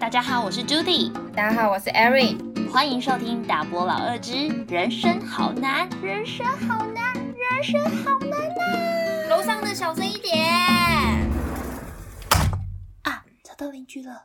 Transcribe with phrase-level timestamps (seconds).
[0.00, 1.12] 大家好，我是 Judy。
[1.34, 2.70] 大家好，我是 Erin。
[2.70, 9.28] 欢迎收听《大波老二之人生好难，人生好难，人生好难呐！
[9.28, 10.42] 楼上的小声一点
[13.02, 14.24] 啊，找到邻居了。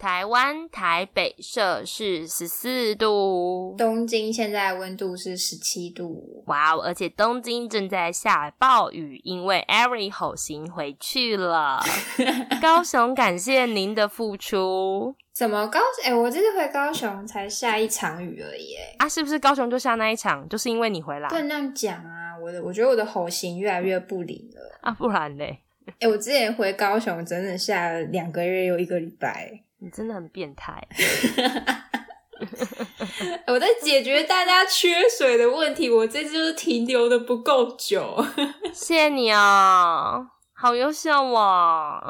[0.00, 6.42] 台湾台北摄氏十四度，东京现在温度是十七度。
[6.46, 6.80] 哇哦！
[6.82, 11.82] 而且东京正在下暴雨，因为 Erin 好行回去了。
[12.62, 15.14] 高雄，感谢您的付出。
[15.34, 15.78] 怎么高？
[16.02, 18.76] 哎，我这次回高雄才下一场雨而已。
[18.76, 20.48] 哎，啊，是不是高雄就下那一场？
[20.48, 21.28] 就是因为你回来？
[21.28, 22.32] 不能那样讲啊！
[22.42, 24.78] 我的，我觉得我的吼行越来越不灵了。
[24.80, 25.58] 啊，不然嘞？
[25.98, 29.60] 哎，我之前回高雄整整下了两个月又一个礼拜。
[29.82, 30.86] 你真的很变态！
[33.46, 38.24] 我在解决大家缺水的问题，我这次就是停留的不够久。
[38.72, 40.18] 谢谢你啊，
[40.54, 42.00] 好优秀啊！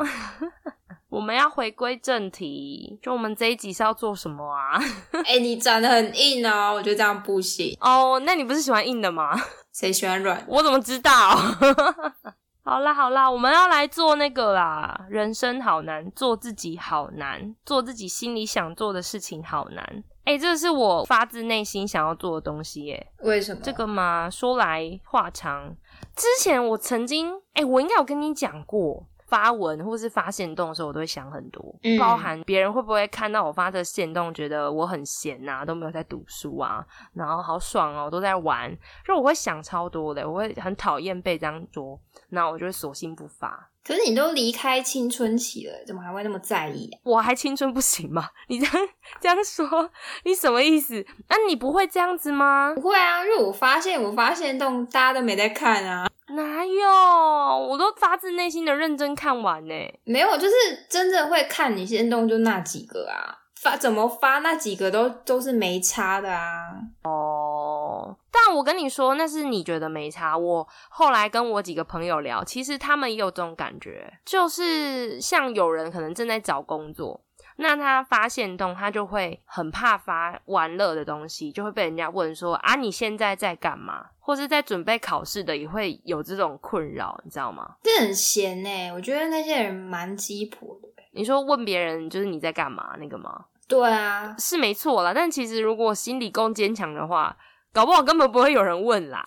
[1.11, 4.79] 我们要回归正题，就我们这一集是要做什么啊？
[5.25, 8.21] 哎，你长得很硬哦，我觉得这样不行哦。
[8.25, 9.33] 那你不是喜欢硬的吗？
[9.73, 10.45] 谁喜欢软？
[10.47, 11.11] 我怎么知道？
[12.71, 15.05] 好啦好啦，我们要来做那个啦。
[15.09, 20.05] 人生好难，做自己好难，做自己心里想做的事情好难。
[20.23, 23.13] 哎，这是我发自内心想要做的东西耶。
[23.23, 23.61] 为什么？
[23.61, 25.75] 这个嘛，说来话长。
[26.15, 29.05] 之前我曾经，哎，我应该有跟你讲过。
[29.31, 41.99] 发文或是发现动的时候，我都会想很多，包含别人会不会看到我发的现动，觉得我很闲呐，都没有在读书啊，然后好爽哦，都在玩，就我会想超多的，我会很讨厌被这样做，
[42.31, 43.69] 那我就会索性不发。
[43.83, 46.91] 可是你都离开青春期了，怎么还会那么在意？
[47.03, 48.29] 我还青春不行吗？
[48.49, 48.89] 你这样
[49.21, 49.91] 这样说，
[50.25, 51.05] 你什么意思？
[51.29, 52.73] 那你不会这样子吗？
[52.75, 56.07] 不会啊，因为我发现我发现动大家都没在看啊。
[56.31, 56.89] 哪有？
[57.69, 59.75] 我都发自内心的认真看完呢。
[60.05, 60.55] 没有，就是
[60.89, 63.37] 真的会看你先动就那几个啊。
[63.61, 66.71] 发怎么发那几个都都是没差的啊。
[67.05, 70.35] 哦，但我跟你说，那是你觉得没差。
[70.39, 77.21] 我后来跟我几个朋友聊，其实他们也有这种感觉，就是像有人可能正在找工作。
[77.63, 84.07] 那他发现动，他就会很怕发玩乐的东西，就会被人家问说啊，你现在在干嘛？
[84.19, 87.77] 或是在准备考试的，也会有这种困扰，你知道吗？
[87.83, 90.89] 这很闲呢，我觉得那些人蛮鸡婆的。
[91.13, 93.45] 你说问别人就是你在干嘛那个吗？
[93.69, 95.13] 对啊，是没错啦。
[95.15, 97.37] 但其实如果心理够坚强的话，
[97.75, 99.23] 搞不好根本不会有人问啦。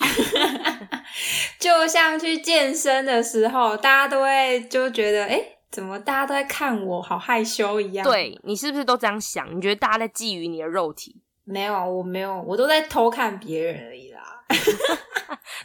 [1.60, 5.53] 就像去健身的时候，大家都会就觉得哎。
[5.73, 8.03] 怎么大家都在看我，好害羞一样？
[8.07, 9.57] 对你是不是都这样想？
[9.57, 11.19] 你觉得大家在觊觎你的肉体？
[11.45, 14.22] 没有，我没有，我都在偷看别人而已啦。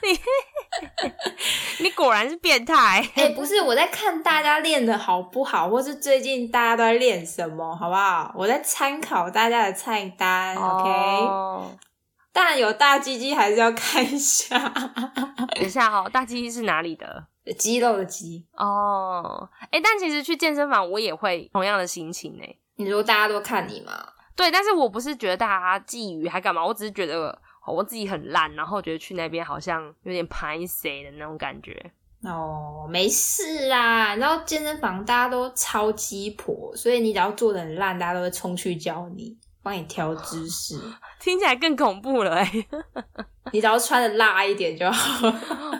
[0.03, 0.19] 你
[1.85, 3.07] 你果然是变态！
[3.17, 8.33] 哎，不是，我在看大家练的好不好，或是最近大家都在练什么，好不好？
[8.35, 11.77] 我在参考大家的菜单，OK？
[12.33, 14.59] 当然有大鸡鸡，还是要看一下。
[15.55, 17.27] 等一下哈，大鸡鸡是哪里的？
[17.55, 22.45] 肌肉的肌哦，哎，但其实去健身房我也会同样的心情呢。
[22.77, 23.93] 你说大家都看你嘛？
[24.37, 31.93] 对，但是我不是觉得大家觊觎还干嘛，我只是觉得我自己很烂，然后觉得去那边好像有点拍谁的那种感觉。
[32.23, 39.37] 哦，没事啦，然后健身房大家都超鸡婆，所以你只要做的很烂，大家都会冲去教你。
[39.63, 40.81] 帮你调姿势，
[41.21, 42.51] 听起来更恐怖了哎！
[43.53, 45.29] 你只要穿的辣一点就好。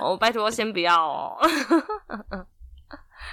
[0.01, 1.37] 哦，拜托，先不要哦。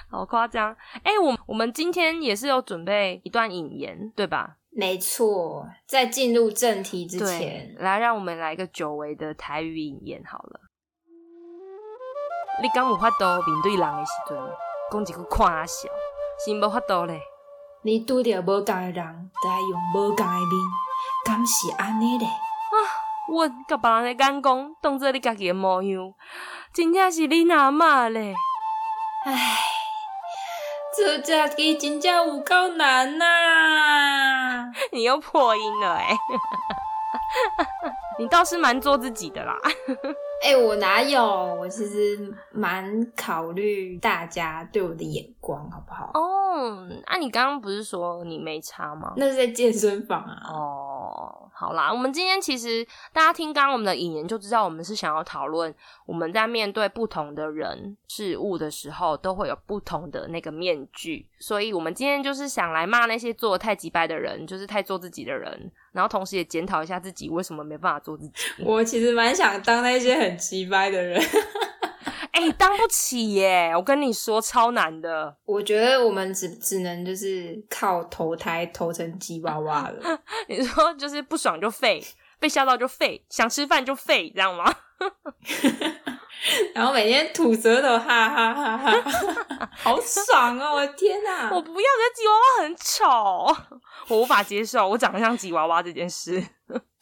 [0.09, 1.11] 好夸张哎！
[1.21, 4.57] 我我们今天也是有准备一段引言，对吧？
[4.71, 10.59] 没错，在进入正题之前，来让我们来个久违的台语引言好了。
[12.61, 14.37] 你敢有法度面对人的时阵，
[14.91, 15.87] 讲一句夸笑，
[16.43, 17.21] 是无法度嘞？
[17.85, 20.51] 你拄着无共诶人，就爱用无共诶面，
[21.23, 22.25] 敢是安尼咧？
[22.27, 22.73] 啊，
[23.29, 26.11] 阮甲别人诶眼光当做你家己诶模样，
[26.73, 28.33] 真正是你阿嬷咧。
[29.25, 29.59] 唉，
[30.97, 34.71] 做家己真正有够难呐！
[34.91, 36.17] 你又破音了哎！
[38.17, 39.57] 你倒是蛮做自己的啦。
[40.43, 41.21] 哎，我哪有？
[41.59, 42.17] 我其实
[42.51, 46.11] 蛮考虑大家对我的眼光，好不好？
[46.13, 49.13] 哦，那你刚刚不是说你没差吗？
[49.17, 50.43] 那是在健身房啊。
[50.49, 55.73] 哦，哦好啦，我们今天其实大家听刚刚我们的引言就知道，我们是想要讨论
[56.05, 61.25] 我们在面对不同的人事物的时候，都会有不同的那个面具。
[61.39, 65.71] 所以，我们今天就是想来骂那些做太急败的人，就是太做自己的人。
[65.93, 68.33] 然后同时也检讨一下自己为什么没办法做自己。
[68.65, 71.21] 我其实蛮想当那些很奇掰的人。
[72.45, 73.71] 哎，哎，当不起耶！
[73.75, 75.35] 我跟你说，超难的。
[75.45, 80.19] 我觉得我们只只能就是靠投胎投成吉娃娃了。
[80.47, 82.03] 你说就是不爽就废，
[82.39, 84.73] 被吓到就废，想吃饭就废，这样吗？
[86.75, 90.75] 然后每天吐舌头，哈哈哈哈，好爽哦！
[90.75, 93.75] 我的天哪， 我不要，这吉娃娃很丑，
[94.09, 96.43] 我无法接受我长得像吉娃娃这件事。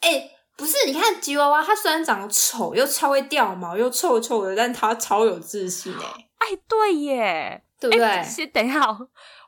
[0.00, 6.26] 哎，不是，你看吉娃娃，它虽然长得丑，又超会掉毛，又臭臭的，但它超有自信哎。
[6.38, 8.46] 哎，对耶，对不对？
[8.52, 8.80] 等一下，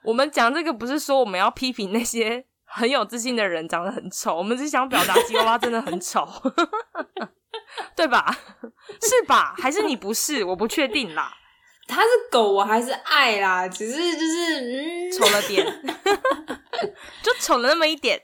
[0.05, 6.27] 我们讲这个不是说我们要批评那些很有自信的人长得很丑，我们是想表达吉娃娃真的很丑。
[7.97, 8.37] 对吧？
[9.03, 9.55] 是吧？
[9.57, 10.45] 还是你不是？
[10.45, 11.33] 我不确定啦。
[11.89, 15.65] 它是狗，我还是爱啦，只是就是嗯，丑了点，
[17.23, 18.21] 就丑了那么一点。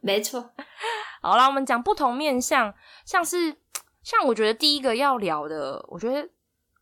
[0.00, 0.50] 没错。
[1.20, 2.72] 好啦，我们讲不同面相，
[3.04, 3.56] 像是
[4.02, 6.28] 像我觉得第一个要聊的，我觉得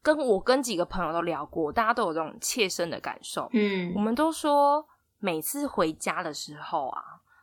[0.02, 3.48] 跟我跟几个朋友都聊过，大家都有这种切身的感受。
[3.52, 4.86] 嗯，我们都说
[5.19, 7.02] 每次回家的时候啊，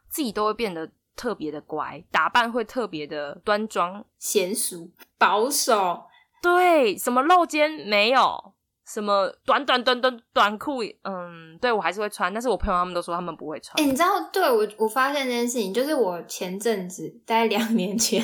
[0.09, 0.89] 自己都会变得。
[1.13, 6.05] 特别的乖，打扮会特别的端庄、娴熟、保守。
[6.41, 8.53] 对，什么露肩没有，
[8.91, 12.33] 什么短短短短短裤，嗯，对我还是会穿。
[12.33, 13.81] 但是我朋友他们都说他们不会穿。
[13.81, 18.21] 哎， 你知道，对我我发现这件事情，就是我前阵子大概两年前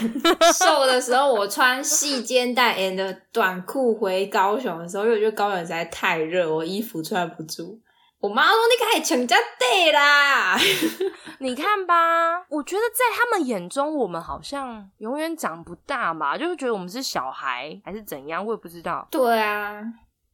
[0.59, 7.79] 瘦的时候，我穿细肩带 and 短裤回高雄的时候，因为我觉得高雄实在太热，我衣服穿不住。
[8.19, 10.57] 我妈说：“你可以请假对啦。”
[11.39, 19.07] 你看吧，我觉得在他们眼中，我们好像永远长不大嘛，就是觉得我们是小孩还是怎样，我也不知道。
[19.11, 19.79] 对啊，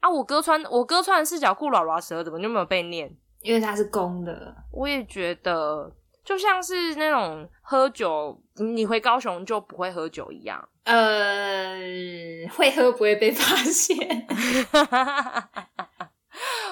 [0.03, 3.09] 啊，我哥穿我哥穿的四角裤，老拉蛇怎么就没有被念？
[3.41, 4.53] 因为他是公的。
[4.73, 5.89] 我也觉得，
[6.25, 10.61] 就像是那种喝酒，你回高雄就不会喝酒一样。
[10.83, 11.79] 呃，
[12.57, 13.97] 会喝不会被发现。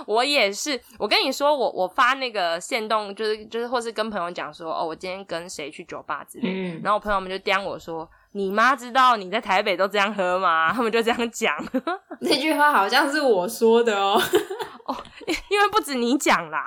[0.06, 10.72] 我也是，我跟你说，我我发那个线动，就是就是，或是跟朋友讲说，哦，我今天跟谁去酒吧之类，然后我朋友们就刁我说，你妈知道你在台北都这样喝吗？
[10.74, 11.56] 他们就这样讲，
[12.22, 14.22] 那句话好像是我说的哦，
[14.86, 14.98] 哦，
[15.50, 16.66] 因为不止你讲啦，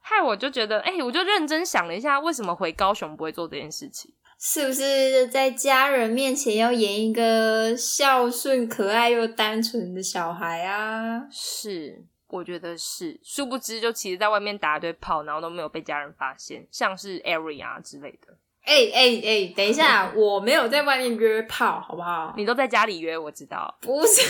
[0.00, 4.12] 害我就觉得，哎，我就认真想了一下，为什么回高雄不会做这件事情？
[4.38, 11.26] 是不是在家人面前要演一个孝顺、可爱又单纯的小孩啊？
[11.30, 12.04] 是。
[12.28, 18.36] 我觉得是，殊不知就其实在外面打一堆炮，然后都没有被家人发现，像是 area 之类的。
[18.64, 22.32] 哎哎哎，等一下，我没有在外面约炮，好不好？
[22.36, 23.76] 你都在家里约，我知道。
[23.82, 24.22] 不是，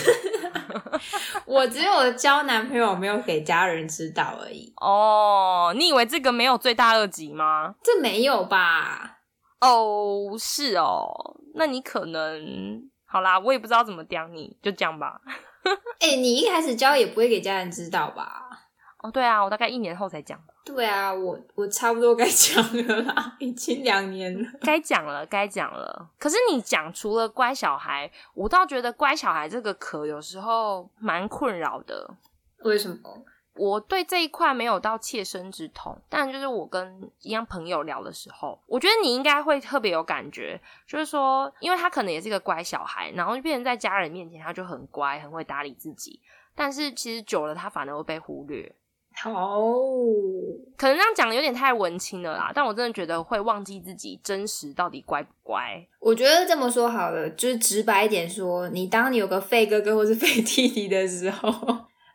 [1.46, 4.72] 我只有交男朋友，没有给家人知道而已。
[4.80, 7.76] 哦，你以为这个没有罪大恶极吗？
[7.82, 9.18] 这没有吧？
[9.60, 11.06] 哦，是哦，
[11.54, 15.20] 那你可能好啦，我也不知道怎么讲你，就这样吧。
[16.00, 18.63] 哎，你一开始交也不会给家人知道吧？
[19.04, 20.40] 哦，对啊，我大概一年后才讲。
[20.64, 26.08] 对啊，我我差不多该讲了啦，已经两年了，该讲了，该讲了。
[26.18, 32.14] 可是你讲除了乖小孩，我倒觉得乖小孩这个壳有时候蛮困扰的。
[32.60, 33.22] 为什么？
[33.56, 46.18] 我对这一块没有到切身之痛，但就是我跟一样朋友聊的时候，我觉得你应该会特别有感觉，就是说，因为他可能也是一个乖小孩，然后就变成在家人面前他就很乖，很会打理自己，
[46.54, 48.74] 但是其实久了他反而会被忽略。
[49.24, 50.04] 哦，
[50.76, 55.86] 可能这样讲有点太文青了啦，但我真的觉得会忘记自己真实到底乖不乖。
[56.00, 61.48] 我觉得这么说好了，就是直白一点说，你当你有个废哥哥或是废弟弟的时候，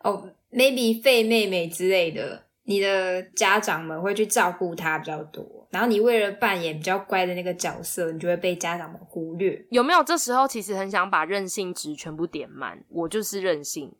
[0.03, 0.29] 哦。
[0.51, 9.63] maybe 废妹妹之类的，你的家长们会去照顾他比较多，然后你为了扮演比较乖的那个角色，你就会被家长们忽略。
[9.69, 12.83] 有没有这时候其实很想把任性值全部点满？
[12.89, 13.93] 我就是任性，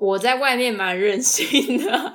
[0.00, 2.12] 我在外面蛮任性的，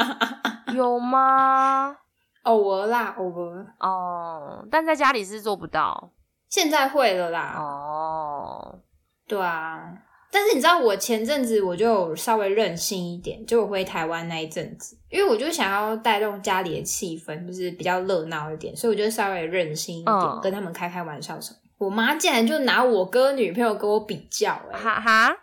[0.75, 1.97] 有吗？
[2.43, 6.11] 偶尔啦，偶尔哦，但在家里是做不到，
[6.50, 7.55] 现在会了啦。
[7.57, 8.79] 哦，
[9.27, 9.93] 对啊。
[10.33, 21.57] 但是你知道，我前阵子我就稍微任性一点，就我回台湾那一阵子，因为我就想要带动家里的气氛，就是比较热闹一点，所以我就稍微任性一点，跟他们开开玩笑什么。
[21.79, 25.35] 我妈竟然就拿我哥女朋友跟我比较，哎，哈哈，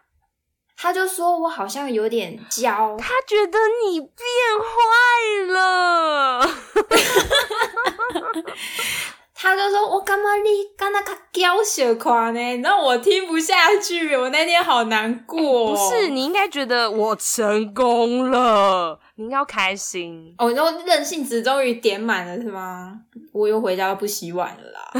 [0.80, 4.08] 他就说我好像有点娇，他觉得你变
[4.62, 6.48] 坏了。
[9.40, 15.74] 他就说：“我干嘛你干那个娇小款呢？”然后我听不下去，我那天好难过。
[15.74, 20.34] 不是，你应该觉得我成功了，你应该要开心。
[20.38, 23.00] 哦，然后任性值终于点满了是吗？
[23.32, 24.90] 我又回家不洗碗了啦。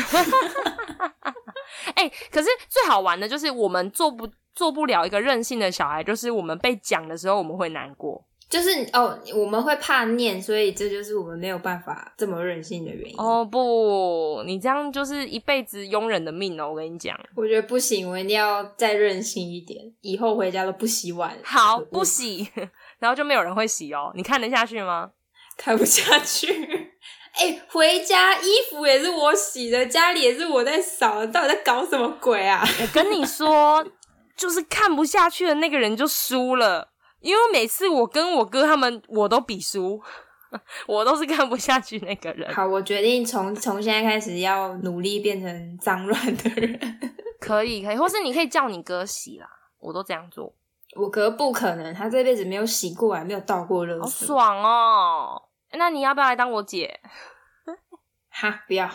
[1.95, 4.29] 哎，可是最好玩的就是我们做不。
[4.59, 8.25] 做不了一个任性的小孩，就是我们被讲的时候我们会难过。
[8.51, 13.15] 就是哦，我们会怕念，所以这就是我们没有办法这么任性的原因。
[13.17, 16.71] 哦不，你这样就是一辈子庸人的命哦！
[16.71, 21.37] 我跟你讲，我觉得不行，我一定要再任性一点，以后回家都不洗碗。
[21.45, 22.49] 好，不洗，
[22.99, 24.11] 然后就没有人会洗哦。
[24.17, 25.11] 你看得下去吗？
[25.57, 26.49] 看不下去。
[27.39, 32.67] 哎，回家衣服也是我洗的，家里也是我在扫，到底在搞什么鬼啊？
[32.81, 33.85] 我 跟你说，
[34.39, 36.89] 就是看不下去的那个人就输了。
[37.21, 40.01] 因为每次我跟我哥他们，我都比输，
[40.87, 42.55] 我都是看不下去那个人。
[42.55, 46.79] 好，我决定从从现在开始要努力变成脏乱的人。
[47.41, 49.49] 可以，可以，或是你可以叫你哥洗啦，
[49.81, 50.55] 我都这样做。
[50.97, 54.01] 我哥不可能，他这辈子没有洗过来，没有倒过热水。
[54.01, 55.43] 好爽哦！
[55.73, 57.01] 那你要不要来当我姐？
[58.31, 58.89] 哈，不要。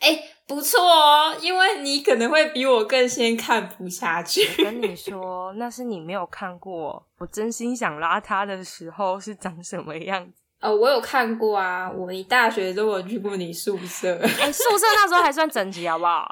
[0.00, 4.46] 哎，不错哦，因为你可能会比我更先看不下去。
[4.58, 7.06] 我跟你说，那是你没有看过。
[7.18, 10.42] 我真心想拉他的时候是长什么样子？
[10.60, 14.18] 哦，我有看过啊，我一大学都有去过你宿舍。
[14.40, 16.26] 哎，宿舍那时候还算整齐，好不好？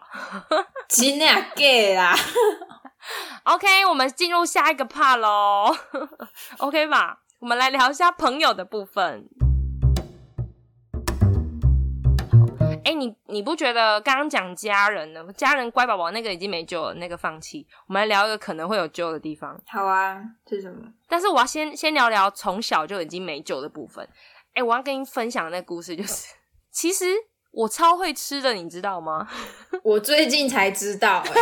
[0.88, 2.16] 尽量 gay 啦。
[3.44, 5.76] OK，我们进入下一个 part 喽。
[6.58, 9.28] OK 吧，我们来聊一下朋友的部分。
[12.84, 15.24] 哎，你你不觉得刚刚讲家人呢？
[15.36, 17.66] 家人乖宝宝那个已经没救了，那个放弃。
[17.88, 19.58] 我们来聊一个可能会有救的地方。
[19.66, 20.82] 好啊，是什么？
[21.08, 24.06] 但是我要先先聊聊从小就已经没救的部分。
[24.52, 26.34] 哎，我要跟你分享那故事，就是
[26.70, 27.06] 其实
[27.52, 29.26] 我超会吃的，你知道吗？
[29.82, 31.24] 我最近才知道。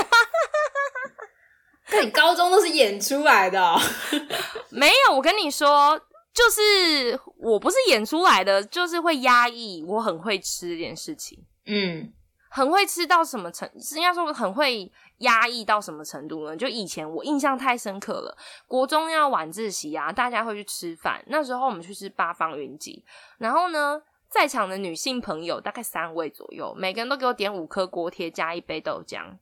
[1.90, 3.76] 那你高中都是演出来的？
[4.70, 6.00] 没有，我跟你说。
[6.34, 9.84] 就是我不是演出来的，就是会压抑。
[9.86, 12.12] 我很会吃这件事情，嗯，
[12.48, 13.70] 很会吃到什么程？
[13.96, 16.56] 应该说很会压抑到什么程度呢？
[16.56, 18.36] 就以前我印象太深刻了，
[18.66, 21.22] 国中要晚自习啊，大家会去吃饭。
[21.26, 23.04] 那时候我们去吃八方云集，
[23.38, 29.36] 然后呢，在场的女性朋友大概三位左右，每个人都给我点五颗锅贴加一杯豆浆，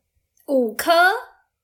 [0.46, 0.92] 五颗。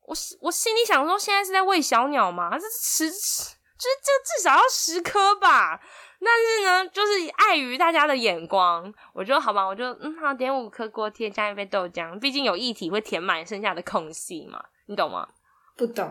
[0.06, 2.56] 我我心里想说，现在是在喂小鸟吗？
[2.56, 3.55] 这是吃。
[3.78, 5.78] 就是这至少要十颗吧，
[6.18, 15.28] 但是呢，就是碍于大家的眼光，我就好吧，我就嗯好点五颗锅贴加一杯豆浆，毕竟有液体会填满剩下的空隙嘛，你懂吗？
[15.76, 16.10] 不懂，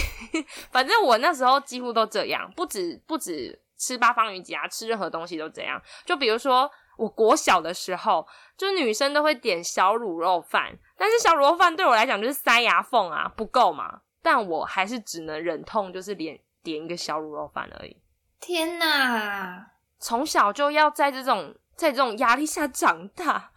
[0.72, 5.78] 反正我那时候几乎都这样，不止不止吃八方云集啊，吃任何东西都这样。
[6.06, 16.40] 就比如说我国小的时候，就女生都会点小卤肉饭，但是小卤肉饭对我来讲就是塞牙缝啊，不够嘛，但我还是只能忍痛就是连。
[16.64, 17.96] 点一个小卤肉饭而已。
[18.40, 19.66] 天哪！
[20.00, 23.52] 从小就要在这种在这种压力下长大，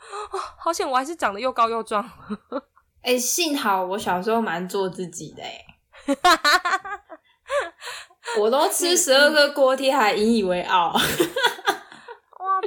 [0.57, 2.07] 好险我还是长得又高又壮。
[3.01, 5.65] 哎，幸好我小时候蛮做自己的哎，
[8.39, 10.93] 我都吃十二个锅贴还引以为傲。
[10.93, 10.99] 哇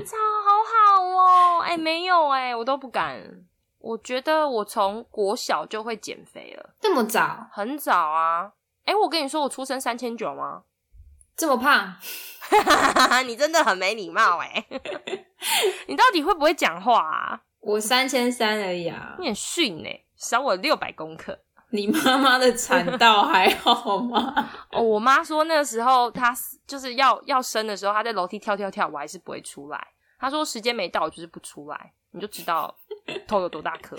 [0.04, 1.60] 操，好好哦！
[1.62, 3.46] 哎，没有哎，我都不敢。
[3.78, 7.48] 我觉得我从国小就会减肥了，这么早？
[7.50, 8.52] 很早啊。
[8.90, 10.64] 哎，我跟你说，我出生三千九吗？
[11.36, 11.94] 这么胖？
[13.24, 14.66] 你真的很没礼貌哎！
[15.86, 17.40] 你到底会不会讲话啊？
[17.60, 19.14] 我三千三而已啊！
[19.20, 21.38] 你很逊哎，少我六百公克。
[21.70, 24.50] 你妈妈的产道还好吗？
[24.72, 26.34] 哦，我妈说那个时候她
[26.66, 29.86] 就是要要生的时候，她在楼梯跳跳跳，我还是不会出来。
[30.18, 32.76] 她说时间没到，我就是不出来，你就知道
[33.28, 33.96] 头有多大颗。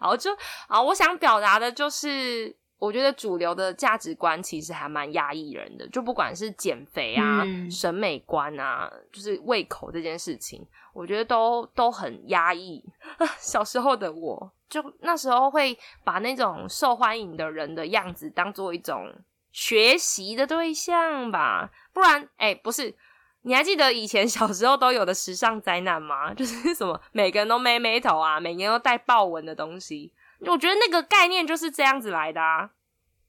[0.00, 0.34] 好，就
[0.68, 2.56] 啊，我想表达的就是。
[2.84, 12.84] 我觉得主流的价值观其实还蛮压抑人的，就不管是减肥啊、审美观啊，就是胃口这件事情，我觉得都都很压抑。
[13.38, 19.12] 小时候的我就那时候会把那种受欢迎的人的样子当做一种
[19.50, 22.94] 学习的对象吧，不然，哎，不是，
[23.42, 26.32] 你还记得以前小时候都有的时尚灾难吗？
[26.34, 30.12] 就是什么每个人都妹妹头啊，每个人都带豹纹的东西。
[30.46, 32.70] 我觉得那个概念就是这样子来的啊！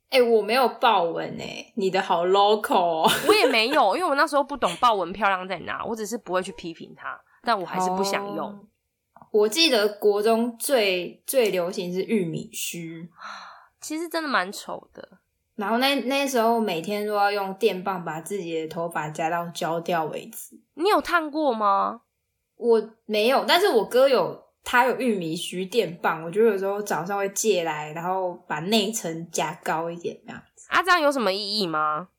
[0.10, 8.68] 哎，我没有豹纹哎，你的好 local，哦 我也没有，因为我那时候不懂豹纹漂亮在哪，我只是不会去批评它，但我还是不想用。
[9.32, 13.10] 我记得国中最最流行是玉米须，
[13.82, 15.18] 其实真的蛮丑的。
[15.56, 20.60] 然后那那时候每天都要用电棒把自己的头发夹到焦掉为止。
[20.76, 22.02] 你有烫过吗？
[22.58, 24.45] 我没有，但是我哥有。
[24.66, 30.66] 他有玉米须电棒，我觉得有时候早上会借来，然后把内层加高一点这样子。
[30.70, 32.10] 啊，这样有什么意义吗？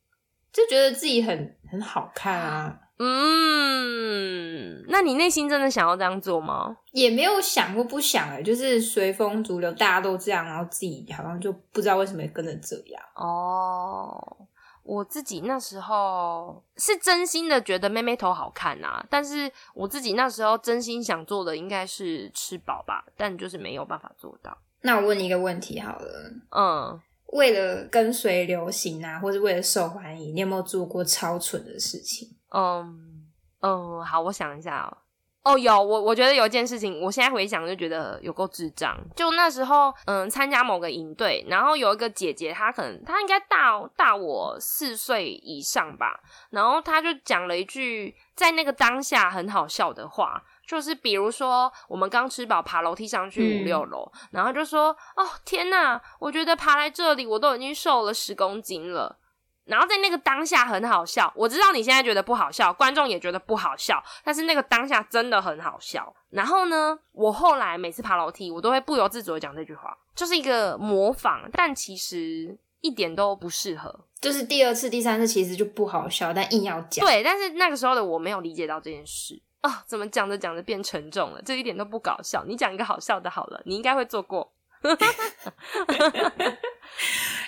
[0.52, 2.78] 就觉得自己很很好看啊。
[2.98, 6.78] 嗯，那你内心真的想要这样做吗？
[6.92, 13.02] 也没有想过不想哎，就是随风逐流，大家都这样，然后自己好像就不知道为什么跟着这样。
[13.16, 14.38] 哦，
[14.86, 24.56] 我自己那时候是真心的觉得妹妹头好看啊，但是我自己那时候真心想做的应该是吃饱吧，但就是没有办法做到。
[24.82, 27.00] 那我问你一个问题好了，嗯，
[27.32, 32.30] 为了跟随流行啊，或者为了受欢迎，你有没有做过超蠢的事情？
[32.50, 33.26] 嗯
[33.60, 34.96] 嗯，好，我想一下哦。
[35.46, 38.98] 哦，有我，我觉得有一件事情，我现在回想就觉得有够智障。
[39.14, 46.18] 就那时候，嗯，参加某个营队，然后有一个姐姐，她可能她应该大大我四岁以上吧，
[46.50, 59.16] 然后她就讲了一句在那个当下很好笑的话，就是比如说我们刚吃饱，爬楼梯上去五六楼，然后就说：“哦，天呐，我觉得爬来这里，我都已经瘦了十公斤了。”
[59.66, 66.14] 然后在那个当下很好笑，我知道你现在觉得不好笑，观众也觉得不好笑，但是那个当下真的很好笑。
[66.30, 74.04] 然后呢，我后来每次爬楼梯，我都会不由自主的讲这句话，就是一个模仿，但其实一点都不适合。
[74.20, 77.04] 就是第二次、第三次其实就不好笑，但硬要讲。
[77.04, 81.42] 对，但是那个时候的我没有理解到这件事啊，怎么讲着讲着变沉重了？
[81.42, 82.44] 这一点都不搞笑。
[82.46, 84.52] 你讲一个好笑的好了，你应该会做过。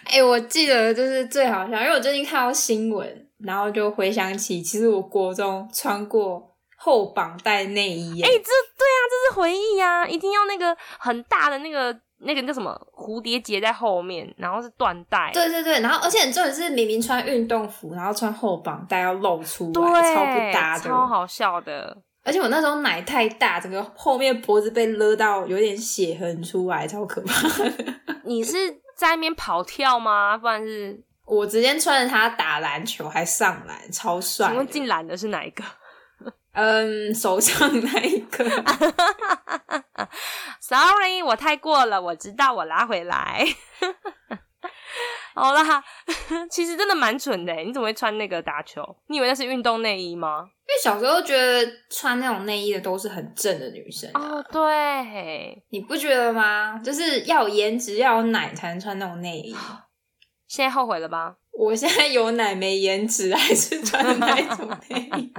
[0.09, 8.23] 哎，我记得就是最好笑，因为我最近看到新闻，然后就回想起，其实我国中穿过后绑带内衣。
[8.23, 15.31] 哎，这对啊，这是回忆呀，一定要那个很大的那个那个叫什么蝴蝶结在后面，然后是缎带。
[15.33, 21.97] 对对对，然后而且重点是明明穿运动服，然后穿后绑带要露出来，超不搭的，超好笑的。
[22.25, 27.49] 而且我那时候奶太大，整个后面脖子被勒到有点血痕出来，超可怕。
[28.25, 28.57] 你是
[28.99, 30.37] 在那边跑跳吗？
[30.37, 34.49] 不然是我直接穿着它打篮球还上篮，超帅。
[34.49, 35.63] 请问进篮的是哪一个？
[36.53, 38.45] 嗯，手上那一个。
[40.61, 43.47] Sorry，我太过了，我知道，我拉回来。
[45.39, 45.85] 好啦，
[46.51, 47.55] 其实真的蛮蠢的。
[47.57, 48.83] 你怎么会穿那个打球？
[49.07, 50.51] 你以为那是运动内衣吗？
[50.69, 54.11] 因为小时候觉得穿那种内衣的都是很正的女生。
[54.15, 56.79] 哦，对，你不觉得吗？
[56.85, 59.55] 就是要有颜值，要有奶才能穿那种内衣。
[60.47, 61.37] 现在后悔了吧？
[61.53, 65.33] 我现在有奶没颜值，还是穿那种内衣。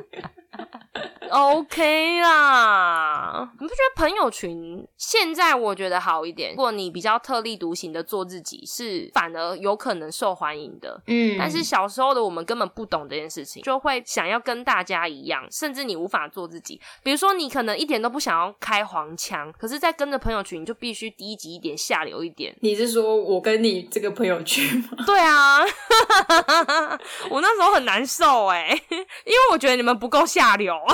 [1.29, 6.51] OK 啦，你不觉得朋友群现在我觉得好一点？
[6.51, 10.99] 如果你比较特立独行的做自己，是反而有可能受欢迎的。
[11.05, 16.81] 嗯，但是小时候的我们根本不懂这件事情，就会想要跟大家一样，甚至你无法做自己。
[17.03, 22.55] 比如说，你可能一点都不想要开黄腔，可是，在跟着朋友群，你就必须低级一点、下流一点。
[22.62, 24.97] 你是说我跟你这个朋友圈吗？
[25.05, 25.59] 对啊，
[27.29, 30.75] 我那时候很难受哎，因为我觉得你们不够下流。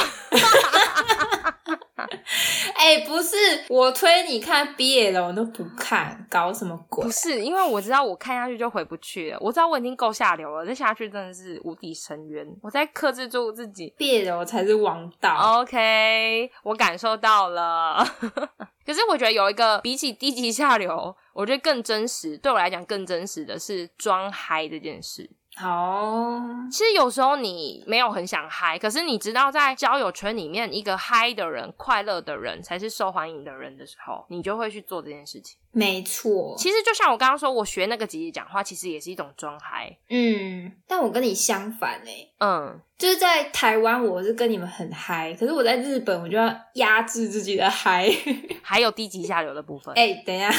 [2.75, 3.35] 哎，不是
[3.69, 7.03] 我推你看 BL，我都不看，搞什么鬼？
[7.03, 9.37] 不是，因为我知道我看下去就回不去了。
[9.41, 12.45] 我知道我已经够下流了，再下去真的是无底深渊。
[12.61, 15.61] 我在克制住自己，BL 才是王道。
[15.61, 18.05] OK，我感受到了。
[18.85, 25.27] 可是我觉得有一个比起低级下流，我觉得更真实，对我来讲更真实的是装嗨这件事。
[25.57, 35.57] 好，其实有时候你没有很想嗨，可是你知道在交友圈里面，一个嗨的人、快乐的人才是受欢迎的人的时候，你就会去做这件事情。
[35.71, 39.97] 没错，其实就像我刚刚说，我学那个姐姐讲话，其实也是一种装嗨。
[40.09, 48.09] 嗯，但我跟你相反哎，嗯，就是在台湾我是跟你们很嗨，可是我在日本我就要压制自己的嗨，
[48.61, 49.93] 还有低级下流的部分。
[49.95, 50.49] 哎，等一下。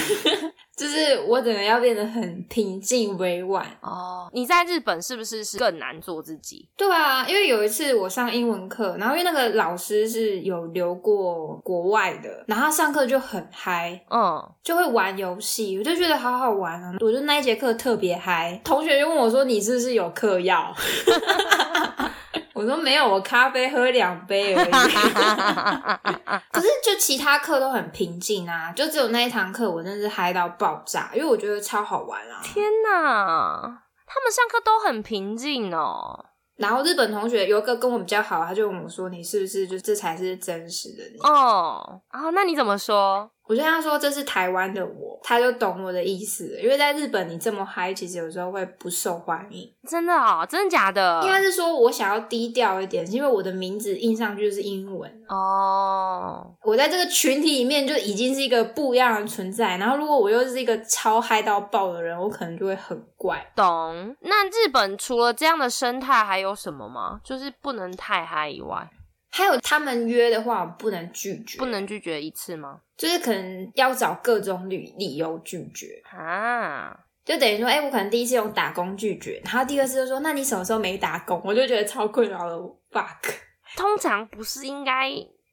[0.76, 4.28] 就是我整个要变得很平静委婉哦。
[4.32, 6.68] 你在日本是不是是更难做自己？
[6.76, 16.94] 对啊，因为有一次我上英文课，然后因为那个老师是有留过国外的，然后他上课就很嗨，嗯，就会玩游戏，我就觉得好好玩啊。
[17.00, 20.74] 我就那一节课特别嗨，同学就问我说：“你是不是有嗑药？”
[22.56, 24.70] 我说没有，我咖啡喝两杯而已。
[26.50, 32.40] 可是就其他课都很平静啊，就只有那一堂课我真的是嗨到爆炸，因为我觉得超好玩啊！
[32.42, 36.24] 天哪，他们上课都很平静哦。
[36.56, 43.30] 然后日本同学有一个跟我比较好，他就问我说：“你是不是就这才是真实的你？”哦，啊，那你怎么说？
[43.48, 46.58] 我就跟他说这是台湾的我，他就懂我的意思。
[46.60, 49.72] 因为在日本你这么嗨，其实有时候会不受欢迎。
[49.88, 51.22] 真的哦，真的假的？
[51.22, 56.52] 应该是说我想要低调一点，因为我的名字印上去就是英文哦。
[56.62, 59.76] 我在这个群体里面就已经是一个不一样的存在。
[59.76, 63.46] 然后如果我又是一个超嗨到爆的人，我可能就会很怪。
[63.54, 64.16] 懂？
[64.20, 67.20] 那日本除了这样的生态还有什么吗？
[67.22, 68.90] 就是不能太嗨以外。
[69.36, 72.80] 还有他们约的话，不能拒绝，不能拒绝一次吗？
[72.96, 81.38] 就是可能要找各种理理由拒绝啊，就等于说，哎，我可能第一次用打工拒绝，然后第二次就说，那你什么时候没打工？
[81.44, 82.58] 我就觉得超困扰的
[82.90, 83.30] bug。
[83.76, 85.10] 通常不是应该，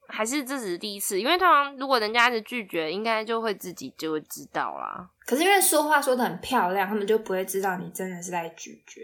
[0.08, 1.20] 还是这只是第一次？
[1.20, 5.10] 因为通常如果人家是拒绝，应该就会自己就会知道啦。
[5.26, 9.02] 可是因为说话说的很漂亮，他们就不会知道你真的是在拒绝。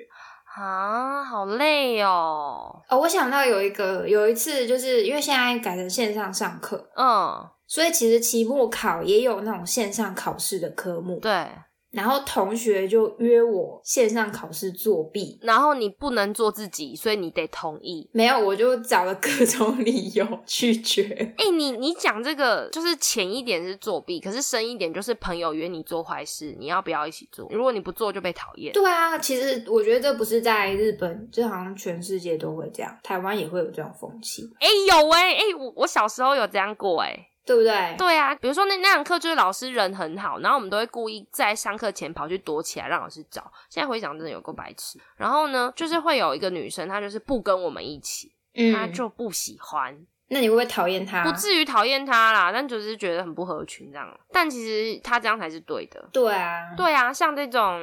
[0.55, 2.83] 啊，好累哦！
[2.89, 11.47] 哦，我想到有一个，有一次就是因为现在改成线上上课，嗯，所以其实期末考也有那种线上考试的科目，对。
[11.91, 18.09] 然后同学就约我线上考试作弊，然后你不能做自己，所以你得同意。
[18.13, 21.35] 没有，我就找了各种理由拒绝。
[21.37, 27.49] 哎，你你讲这个就是浅一点是作弊，可是深一点就是朋友约你做坏事，你要不要一起做？
[27.51, 28.73] 如果你不做就被讨厌。
[28.73, 34.49] 对啊，其实我觉得这不是在日本，就好像全世界都会这样，台湾也会有这种风气。
[34.61, 37.27] 哎，有哎哎，我我小时候有这样过哎。
[37.45, 37.95] 对不对？
[37.99, 43.51] 对啊，比如说那那堂课就是老师人很好，然后我们都会故意在上课前跑去躲起来让老师找。
[43.69, 45.01] 现在回想真的有够白痴。
[45.17, 48.33] 然后呢，就是会有一个女生，她就是不跟我们一起，
[48.73, 49.99] 她就不喜欢。
[50.33, 51.25] 那你会不会讨厌她？
[51.25, 54.09] 不至于讨厌她啦，但就是觉得很不合群这样。
[54.31, 56.09] 但其实她这样才是对的。
[56.13, 57.81] 对啊，对啊，像这种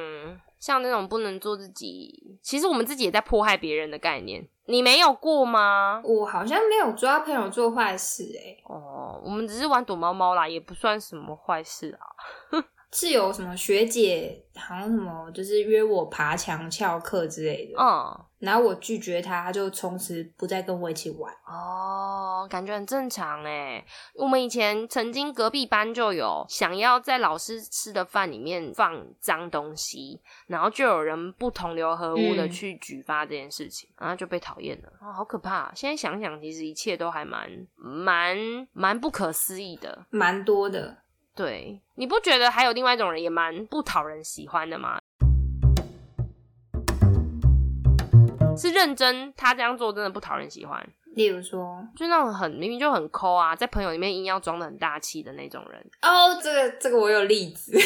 [0.58, 4.48] 像那种不能做自己，其实我们自己也在迫害别人的概念。
[4.66, 6.02] 你没有过吗？
[6.04, 8.56] 我好像没有抓朋友做坏事哎。
[8.68, 12.60] 哦，我们只是玩躲猫猫啦，也不算什么坏事啊。
[12.92, 17.82] 是有什么学姐好像什么，就是约我爬墙翘课之类的。
[17.82, 18.24] 嗯。
[18.38, 21.32] 然后我拒绝他，他就从此不再跟我一起玩。
[21.46, 23.84] 哦，感觉很正常哎。
[24.14, 34.92] 我们以前曾经隔壁班就有想要在老师吃的饭里面放脏东西，然后就有人不同流合污的去举发这件事情，然后就被讨厌了。
[35.00, 35.72] 哦，好可怕！
[35.74, 38.36] 现在想想，其实一切都还蛮蛮
[38.72, 40.98] 蛮不可思议的，蛮多的。
[41.34, 45.00] 对，你不觉得还有另外一种人也蛮不讨人喜欢的吗？
[48.58, 50.84] 是认真，他这样做真的不讨人喜欢。
[51.14, 55.80] 例如说，就那种很明明就很抠啊，在朋友里面硬要装的很大气的那种人。
[56.02, 57.76] 哦，这个这个我有例子。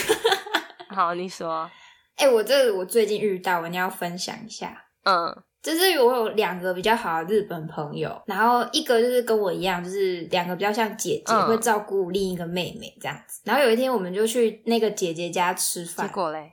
[0.91, 1.71] 好，你说。
[2.17, 4.85] 哎，我这我最近遇到，我一定要分享一下。
[5.05, 13.41] 嗯，就是我有两个比较好的日本朋友，然后一个就是跟我一样，就是两个比较像姐姐，会照顾另一个妹妹这样子。
[13.45, 16.53] 然后有一天，我们就去那个姐姐家吃饭，结果嘞。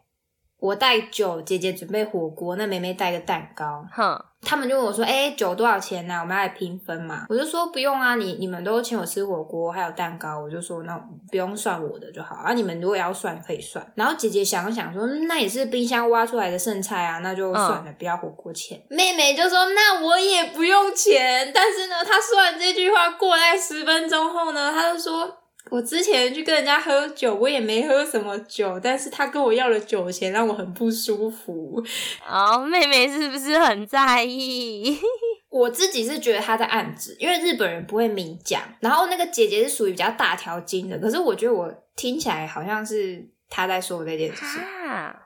[0.60, 3.86] 我带酒，姐姐准备火锅，那妹妹带个蛋糕。
[3.94, 6.20] 哼，他们就问我说：“哎，酒多少钱呢？
[6.20, 10.98] 我们要来平分嘛？”我就说：“不用啊，你你们都请我吃火锅，还有蛋糕，我就说那
[11.32, 12.52] 不用算我的就好啊。
[12.52, 25.39] 你们如果要算，可以算。”然后姐姐想了想说：“那也是冰箱挖出来的剩菜啊，那就算了，不要火锅钱。”妹妹就说：“那我也不用钱。”但是呢，她说完这句话，过来十分钟后呢，她就说。
[25.70, 31.84] 我之前去跟人家喝酒，我也没喝什么酒，但是他跟我要了酒钱，让我很不舒服。
[32.28, 34.98] 哦，妹妹是不是很在意？
[35.50, 38.62] 我自己是觉得他在暗指，因为日本人不会明讲。
[38.80, 44.60] 然后那个姐姐是属于比较大条筋的，可是我觉得我听起来好像是他在说我这件事。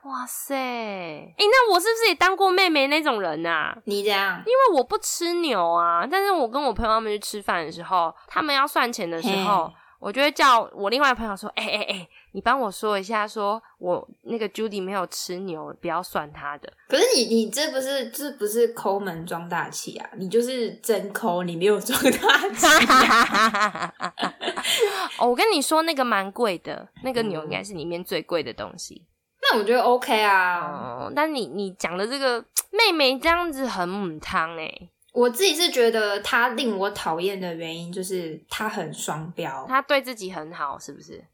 [0.04, 0.54] 哇塞！
[0.54, 3.74] 哎，那我是不是也当过妹妹那种人呐？
[3.84, 4.42] 你这样？
[4.46, 9.70] 因为我不吃牛啊，但是我跟我朋友他们去吃饭的时候，他们要算钱的时候。
[10.04, 20.06] 我就会叫我另外的朋友说：“哎哎哎，你帮我说一下，说我那个 Judy 没有吃牛，不要算他的。”可是你你这不是这不是抠门装大气啊？
[20.18, 22.66] 你就是真抠，你没有装大气。
[25.16, 29.06] 哦，我跟你说，那个蛮贵的，那个牛应该是里面最贵的东西。
[29.40, 31.06] 那我觉得 OK 啊。
[31.06, 34.70] 哦，但你你讲的这个妹妹这样子很母汤哎。
[35.14, 41.24] 我自己是觉得他令我讨厌的原因就是他很双标，他对自己很好，是不是？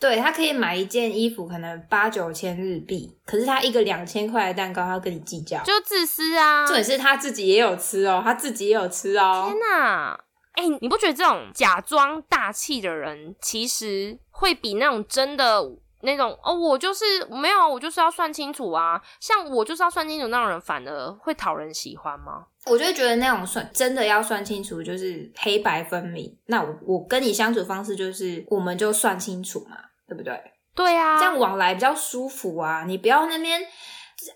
[0.00, 6.66] 对他可以买一件衣服，可能八九千日币，可是他一个两千块的蛋糕，他跟你计较，就自私啊！
[6.66, 9.46] 重点是他自己也有吃哦，他自己也有吃哦。
[9.48, 10.20] 天哪！
[10.54, 15.64] 哎，你不觉得这种假装大气的人，其实会比那种真的
[16.02, 19.00] 那种哦，我就是没有，我就是要算清楚啊。
[19.20, 22.46] 像我就是要算清楚那种人，反而会讨人喜欢吗？
[22.68, 26.36] 我就觉得那种算真的要算清楚，就是黑白分明。
[26.46, 29.76] 那我我跟你相处方式就是，我们就算清楚嘛，
[30.06, 30.38] 对不对？
[30.74, 32.84] 对啊，这样往来比较舒服啊。
[32.86, 33.60] 你不要那边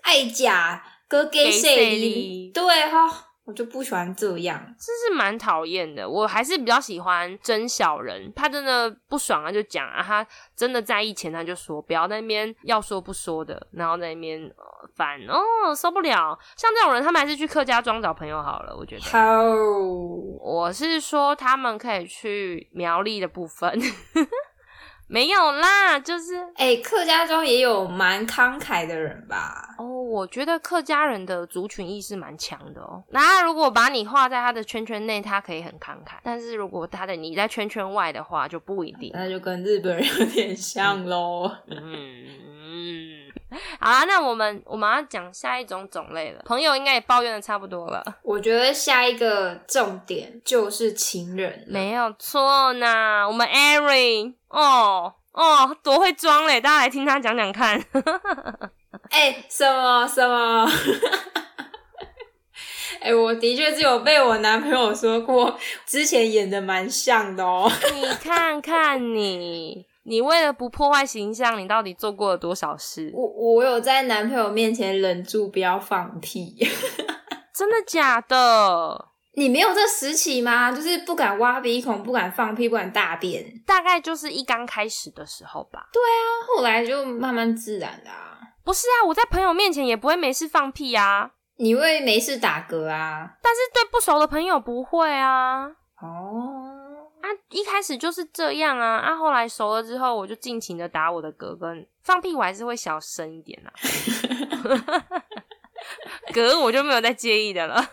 [0.01, 2.51] 爱假哥给谁？
[2.53, 3.29] 对哈。
[3.45, 6.09] 我就不喜欢这样，这是蛮讨厌的。
[6.09, 10.25] 我还是比较喜欢真小人，他真的不爽啊就讲啊，他
[10.55, 14.49] 真的在意钱他就说，不要在那边要说不说的，然后在那边
[14.95, 16.39] 烦哦，受不了。
[16.55, 18.73] 像这种人，他们还是去客家庄找朋友好了。
[18.75, 19.43] 我觉得，好，
[20.39, 23.77] 我是说他们可以去苗栗的部分。
[25.13, 29.75] 没有啦，就是哎，客家中也有蛮慷慨的人吧？
[29.77, 33.03] 哦，我觉得客家人的族群意识蛮强的哦。
[33.11, 39.11] 那如果把你画在他的圈圈内，他可以很慷慨；但是如果他的你在圈圈外的话，就不一定。
[39.13, 41.51] 那就跟日本人有点像喽。
[41.67, 43.21] 嗯。
[43.79, 46.41] 好啦，那我们我们要讲下一种种类了。
[46.45, 48.03] 朋友应该也抱怨的差不多了。
[48.23, 53.27] 我觉得下一个重点就是情人，没有错呢。
[53.27, 56.61] 我们 Erin，哦哦，多会装嘞！
[56.61, 57.83] 大家来听他讲讲看。
[59.09, 60.69] 哎，什么什么？
[63.01, 67.69] 哎，我的确是有被我男朋友说过，之前演的蛮像的哦。
[67.93, 69.85] 你看看你。
[70.05, 73.11] 你为了不破坏形象，你到底做过了多少事？
[73.13, 76.55] 我我有在男朋友面前忍住不要放屁，
[77.55, 79.09] 真的假的？
[79.35, 80.71] 你没有这时期吗？
[80.71, 85.89] 就是不敢挖鼻孔，不敢放屁，不敢大便，大概就是一刚开始的时候吧。
[85.91, 86.21] 对啊，
[86.55, 88.11] 后来就慢慢自然的。
[88.63, 91.31] 不是啊，我在朋友面前也不会没事放屁啊。
[91.57, 93.31] 你会没事打嗝啊？
[93.41, 95.65] 但是对不熟的朋友不会啊。
[96.01, 96.62] 哦。
[97.23, 103.71] 啊，一开始就是这样啊，啊，后来熟了之后，我就尽情的打我的嗝跟放屁，我还是会小声一点啦。
[106.31, 107.83] 嗝我就没有再介意的了，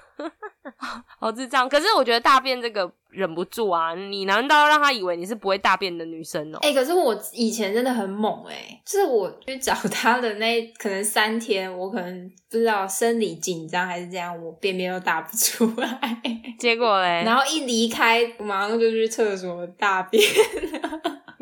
[1.19, 1.69] 好智障。
[1.69, 2.93] 可是我觉得大便这个。
[3.13, 3.93] 忍不住啊！
[3.93, 6.59] 你难道让他以为你是不会大便的女生哦？
[6.63, 16.23] 哎，可是我以前真的很猛哎，就是我去找他的那可能三天，我可能不知道生理紧张还是这样，我便便都打不出来。
[16.57, 20.23] 结果嘞，然后一离开，我马上就去厕所大便。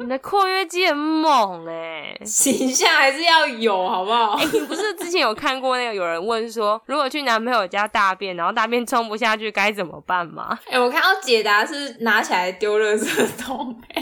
[0.00, 4.34] 你的括约肌很猛哎，形象还是要有，好不好？
[4.38, 10.56] 哎，你不是之前有看过那个有人问说，如果去男朋友家大便，然后大便冲不下去该怎么办吗？
[10.70, 13.76] 哎，我看到解答是拿起来丢垃圾桶。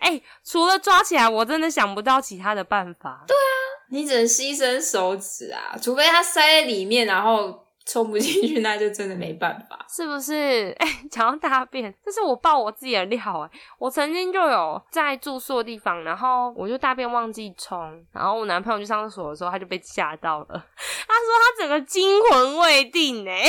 [0.00, 3.24] 哎，除了抓起来，我真的想不到其他的办法。
[3.28, 3.52] 对啊，
[3.90, 7.65] 你只能牺牲手指啊，除非它塞在里面，然后。
[7.86, 10.74] 冲不进去， 那就真的没办法，是不是？
[10.78, 13.58] 哎，讲到大便，这是我爆我自己的料哎！
[13.78, 20.46] 我曾经就有在住宿的地方，然后我就大便忘记冲，然后我男朋友去上厕所的时候，他就被吓到了。
[20.50, 23.48] 他说他整个惊魂未定哎，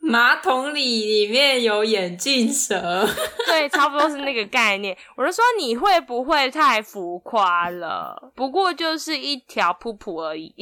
[0.00, 3.06] 马桶里里面有眼镜蛇，
[3.46, 4.96] 对，差不多是那个概念。
[5.16, 8.32] 我就说你会不会太浮夸了？
[8.34, 10.52] 不过就是一条噗噗而已，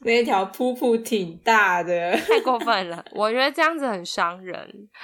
[0.00, 3.04] 那条噗噗挺大的， 太过分了！
[3.12, 4.56] 我觉得这样子很伤人。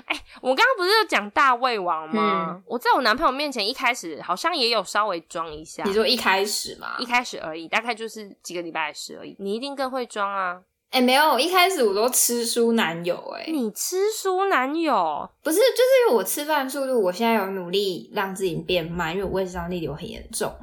[0.05, 2.63] 哎，我刚刚不是讲大胃王吗？
[2.67, 5.83] 我在我男朋友面前一开始好像也有稍微装一下。
[5.85, 6.97] 你说一开始吗？
[6.99, 9.35] 一开始而已，大概就是几个礼拜的事而已。
[9.39, 10.61] 你一定更会装啊！
[10.91, 13.17] 哎，没有，一开始我都吃书男友。
[13.35, 15.57] 哎，你吃书男友不是？
[15.57, 20.55] 就是因为我吃饭速度，我现在有努力让自己变慢，因为我胃食道逆流很严重。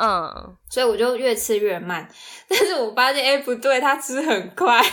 [0.00, 2.08] 嗯，所以我就越吃越慢，
[2.48, 4.82] 但是我发现哎不对，他吃很快。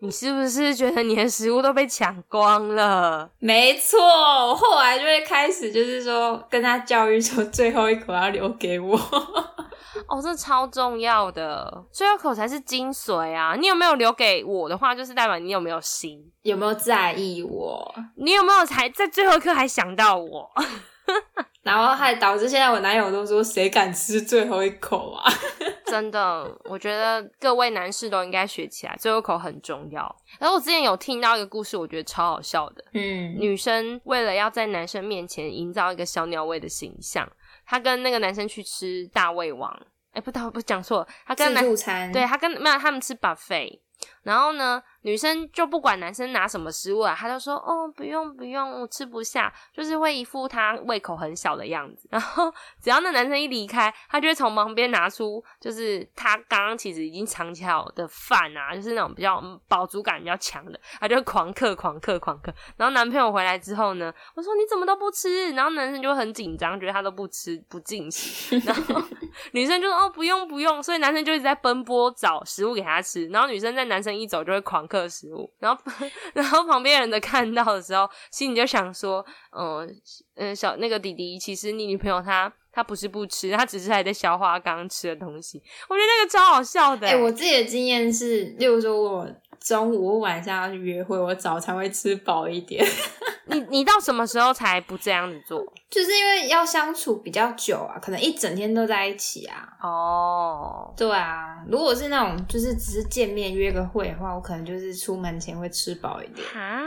[0.00, 3.30] 你是不是觉得你的食物都被抢光了？
[3.38, 8.94] 没错，我后来就会开始就是说跟他教育说，最后一口要留给我。
[10.06, 13.54] 哦，这超重要的，最后一口才是精髓啊！
[13.58, 17.94] 你有没有留给我的话，就是代表你有没有心，有没有在意我？
[18.16, 20.50] 你有没有才在最后一刻还想到我？
[21.64, 25.24] 然后还导致现在我男友都说谁敢吃最后一口啊？
[25.86, 30.02] 真的，我觉得各位男士都应该学起来，最后一口很重要。
[30.38, 32.84] 然后我之前有听到一个故事，我觉得超好笑的。
[32.92, 37.26] 嗯，女生为了要在男生面前营造一个小鸟胃的形象，
[37.66, 39.74] 她跟那个男生去吃大胃王。
[40.12, 42.12] 哎，不，不讲错，她跟自助餐。
[42.12, 43.80] 对，她跟没有他们吃 buffet。
[44.22, 52.08] 然后呢，女生就不管男生拿什么食物啊，她就说哦，不用不用，我吃不下，就是会一副她胃口很小的样子。
[52.10, 52.50] 然后
[52.82, 62.52] 只要那男生一离开，她就会从旁边拿出，就是她刚刚其实已经藏起好的饭啊，就是那种比较饱足感比较强的，她就会狂嗑狂嗑狂嗑。
[62.78, 65.50] 然后男朋友回来之后呢，我说你怎么都不吃？
[65.52, 68.58] 然后男生就很紧张，觉得他都不吃不进食。
[68.60, 69.02] 然后
[69.52, 73.26] 女生就说哦不用不用，所以男生就一直在奔波找食物给他吃。
[73.26, 75.50] 然后女生在男生一走就会狂嗑食物。
[75.58, 75.82] 然后
[76.34, 79.24] 然后旁边人的看到的时候，心里就想说，
[79.56, 79.88] 嗯
[80.36, 85.62] 嗯小那个弟弟，其实你女朋友她她不是不吃，她只是还在消化刚刚吃的东西。
[85.88, 87.06] 我觉得那个超好笑的。
[87.08, 89.28] 哎，我自己的经验是，例如说我。
[89.64, 92.84] 中午、晚上要去约会，我早餐会吃饱一点。
[93.46, 95.60] 你你到什么时候才不这样子做？
[95.90, 99.68] 就是因为要相处比较久啊，可能一整天都在一起啊。
[99.82, 106.46] 哦，对啊，如果是那种就是只是见面约个会的话，我可能就是出门前会吃饱一点。
[106.54, 106.82] 啊，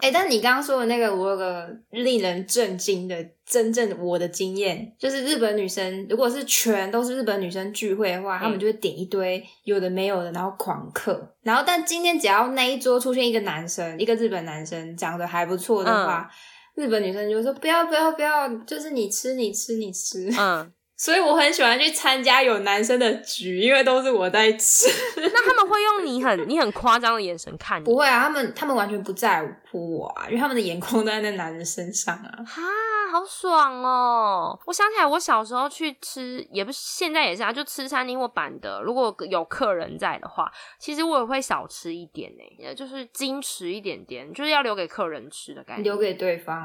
[0.00, 3.16] 哎，但你刚刚说的那个，我有个令人震惊的。
[3.46, 11.12] 真正我的经验就是，日本女生如果是全都是日本女生聚会的话，他们就会点一堆有的没有的，然后狂嗑。
[11.42, 16.26] 然后，但今天只要那一桌出现一个男生，一个日本男生长得还不错的话，
[16.74, 20.30] 日本女生就说不要不要不要，就是你吃你吃你吃。
[20.40, 20.72] 嗯。
[20.96, 24.86] 所以我很喜欢去参加有男生的局，因为都是我在吃。
[25.16, 27.84] 那他们会用你很你很夸张的眼神看你？
[27.84, 32.30] 不会啊，他们他们完全不在乎我啊，因为他们的眼光都在那男人身上啊。
[32.46, 32.62] 哈，
[33.10, 34.58] 好爽哦！
[34.66, 46.64] 我想起来，我小时候去吃，也不是现在也是啊，就吃餐厅或板的，如果有客人在的话，其实我也会少吃一点呢，就是矜持一点点，就是要留给客人吃的感觉，留给对方，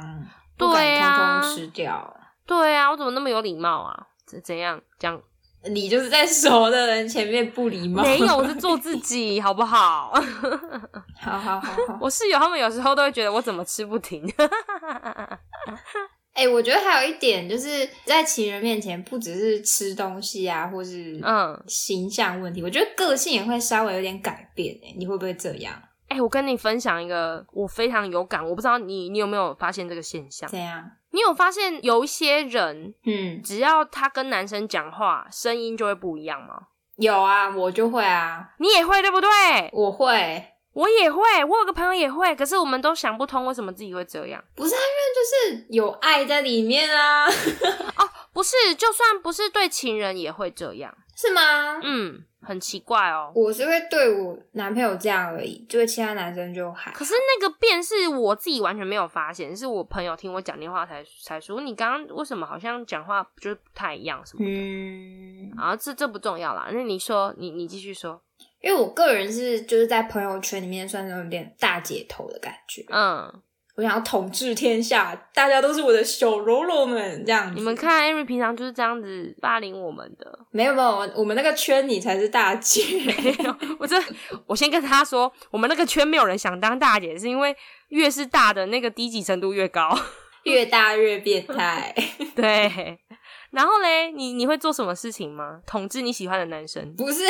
[0.55, 2.15] 对呀，吃掉。
[2.45, 4.07] 对啊，我怎么那么有礼貌啊？
[4.29, 5.19] 怎怎样讲？
[5.69, 8.01] 你就是在熟的人前面不礼貌。
[8.01, 10.13] 没有，我是做自己，好不好？
[11.19, 14.23] 好好好好，我室友他们有时候都会觉得我怎么吃不停。
[16.33, 24.73] 哎，我觉得还有一点就是在情人面前，不只是吃东西啊，或是嗯形象问题，我觉得个性也会稍微有点改变。
[24.81, 25.73] 哎，你会不会这样？
[26.09, 30.49] 哎，我跟你分享一个我非常有感，我不知道你你有没有发现这个现象？
[30.49, 30.91] 怎样？
[31.11, 36.67] 你有发现有一些人，嗯，只要他跟男生讲话，声音就会不一样吗？
[36.97, 39.29] 有啊，我就会啊，你也会对不对？
[39.71, 40.43] 我会，
[40.73, 44.43] 我也会，我有个朋友也会，可是我们都想不通为什么自己会这样。
[44.55, 47.25] 不是，因为就是有爱在里面啊。
[47.97, 51.79] 哦，不是，就算不是对情人也会这样，是吗？
[51.83, 52.23] 嗯。
[52.41, 56.91] 很奇怪哦，我是会对我男朋友这样而已，就是其他男生就还。
[56.91, 64.51] 可是那个变是我自己完全没有发现，是我朋友听我讲电话才才说，你刚刚为什么好像讲话就是不太一样什么的。
[64.51, 68.21] 嗯，啊，这这不重要啦，那你说，你你继续说，
[68.61, 73.41] 因为我个人是就是在朋友圈里面算是有点大姐头的感觉，嗯。
[73.79, 77.49] 我想要统治天下，大家都是我的小喽啰们，这样。
[77.55, 80.37] 你们看艾瑞平常就是这样子霸凌我们的。
[80.51, 82.83] 没有没有，我们那个圈你才是大姐。
[83.79, 83.95] 我这
[84.45, 87.55] 我先跟他说，我们那个圈没有人想当大姐，是因为
[87.87, 89.97] 越是大的那个低级程度越高，
[90.43, 91.95] 越大越变态。
[92.35, 92.99] 对。
[93.51, 95.61] 然后嘞，你你会做什么事情吗？
[95.65, 96.93] 统治你喜欢的男生？
[96.97, 97.23] 不是。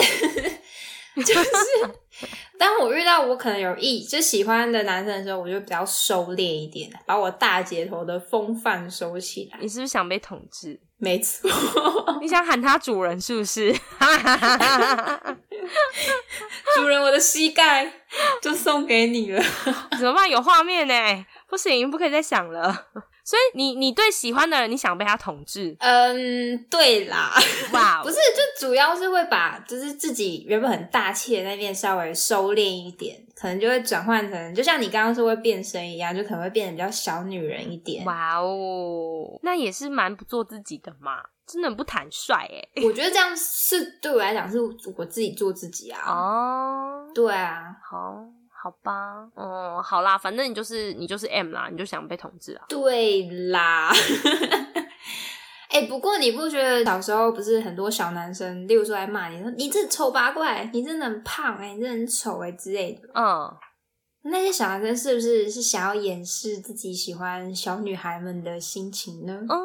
[1.16, 9.58] 就是，当我遇到我可能有意就喜欢的男生的时候，我就比较收敛一点，把我大姐头的风范收起来。
[9.62, 10.80] 你是不是想被统治？
[11.02, 11.50] 没错，
[12.22, 13.72] 你想喊他主人是不是？
[16.76, 17.90] 主人，我的膝盖
[18.42, 19.42] 就送给你了。
[19.98, 20.30] 怎么办？
[20.30, 21.26] 有画面呢？
[21.50, 22.88] 不行，不可以再想了。
[23.26, 25.76] 所以你你对喜欢的人，你想被他统治？
[25.80, 27.32] 嗯，对啦，
[27.72, 38.04] 哇， 不是，就主要是会把就是自己原本很大气的那面稍微收敛一点，可能就会转换成，就像你刚刚说会变身一样，就可能会变得比较小女人一点。
[38.06, 42.68] 哇哦，那也是蛮不做自己的嘛，真的很不坦率哎。
[42.84, 46.02] 我觉得这样是对我来讲是我自己做自己啊。
[46.08, 48.26] 哦，对啊，好。
[48.62, 52.66] 好吧，嗯，好啦，反正你就是你就是 M 啦，你就想被统治啊？
[52.68, 53.90] 对啦，
[55.72, 63.56] 哎，不过你不觉得小时候不是很多小男生，例如说来骂你说你这丑八怪，你真的很胖哎，你真的很丑哎之类的，嗯，
[64.24, 69.40] 那些小男生是不是是想要掩饰自己喜欢小女孩们的心情呢？
[69.48, 69.58] 嗯，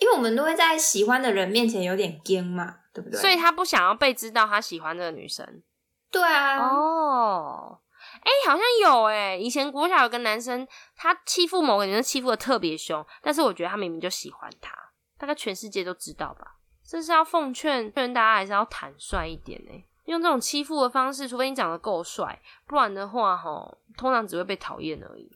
[0.00, 3.20] 因为我们都会在喜欢的人面前有点惊嘛，对不对？
[3.20, 5.62] 所以他不想要被知道他喜欢这个女生。
[6.10, 7.80] 对啊，哦。
[8.24, 14.74] 哎，好像有哎，以前国小有个男生，他欺负某个女生，欺负的特别凶，但是我觉得他明明就喜欢她，
[15.18, 16.56] 大概全世界都知道吧。
[16.86, 19.84] 这是要奉劝劝大家，还是要坦率一点呢？
[20.06, 25.30] 用这种欺负的方式，除非你长得够帅，不然的话，吼，通常只会被讨厌而已。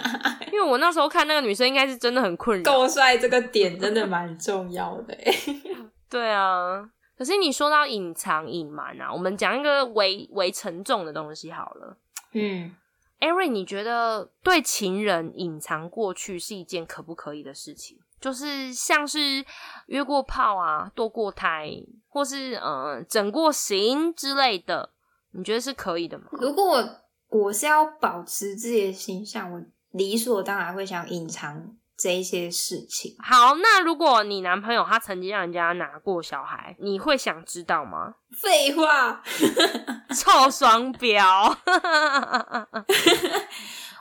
[0.50, 2.64] 因为我那时候看那个女生，应该是真的很困扰。
[2.64, 5.14] 够帅这个点真的蛮重要的。
[6.08, 11.98] 对啊，可是你说到隐藏、隐瞒啊，我们讲一个为为沉重的东西好了。
[12.34, 12.74] 嗯。
[13.20, 17.96] 艾瑞，你觉得对情人隐藏过去是一件可不可以的事情？
[18.20, 19.44] 就是像是
[19.86, 21.70] 约过炮啊、堕过胎，
[22.08, 24.90] 或是呃整过形之类的，
[25.32, 26.26] 你觉得是可以的吗？
[26.32, 31.76] 如果我我是要保持自己的形象，我理所当然会想隐藏。
[31.96, 38.14] 这一些事情，好，那如果你男朋友他曾经让人家拿过小孩，你会想知道吗？
[38.42, 39.22] 废话，
[40.14, 41.56] 臭双标，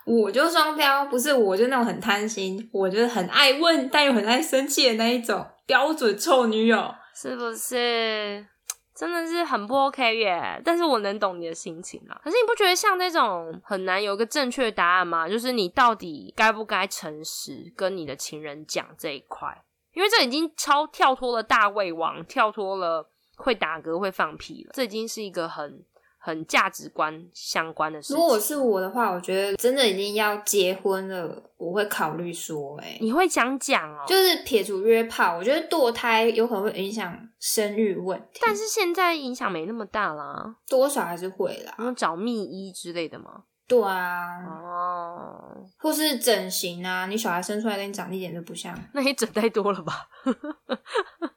[0.06, 8.46] 我就双标，不是我就那种很贪心，我就是很爱问但又很爱生气的那一种标准臭女友，是不是？
[8.96, 12.20] 真的是很不 OK 耶，但是我能懂你的心情啊。
[12.24, 15.28] 可是你不觉得像这种很难有一个正确答案吗？
[15.28, 19.64] 就是你到底该不该诚实跟你的情人讲这一块？
[19.94, 25.84] 因为这已经超跳脱了大胃王，跳脱了会打嗝会放屁了，这已经是一个很。
[26.26, 28.14] 很价值观相关的事。
[28.14, 38.40] 如果是我的话，我觉得真的已经要结婚了，我会考虑说，哎，你会讲讲哦，就是撇除约炮，我觉得堕胎有可能会影响生育问题。
[38.42, 41.76] 但是现在影响没那么大啦，多少还是会啦。
[41.78, 43.44] 然后找秘医之类的吗？
[43.68, 50.08] 对啊，哦，或是整形啊，你小孩生出来跟你长得一点都不像，那你整太多了吧？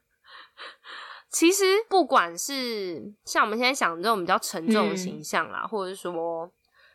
[1.36, 6.50] 其实不管是像我们现在想这种比较沉重的形象啦，或者是说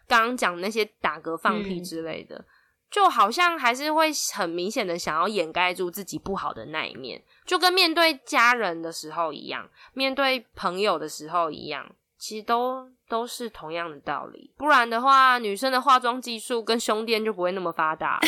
[0.07, 2.43] 刚刚讲那些打嗝放屁之类的，
[2.89, 11.87] 就好像还是会很明显的想要掩盖住自己不好的那一面，就跟面对家人的时候一样，面对朋友的时候一样，
[12.17, 14.51] 其实都都是同样的道理。
[14.57, 18.27] 不然的话，女生的化妆技术跟胸垫就不会那么发达了，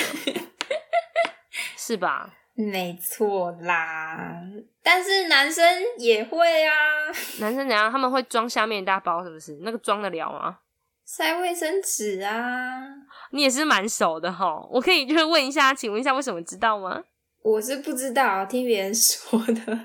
[1.76, 2.36] 是吧？
[2.56, 4.40] 没错啦，
[4.84, 5.66] 但是男生
[5.98, 6.72] 也会啊。
[7.42, 7.92] 男生怎样？
[7.92, 9.58] 他们会装下面一大包，是不是？
[9.62, 10.60] 那个装得了吗？
[11.04, 12.84] 塞卫生纸啊。
[13.32, 17.04] 你也是蛮熟的哈，我可以就是问一下，请问一下，为什么知道吗？
[17.42, 19.80] 我是不知道，听别人说的。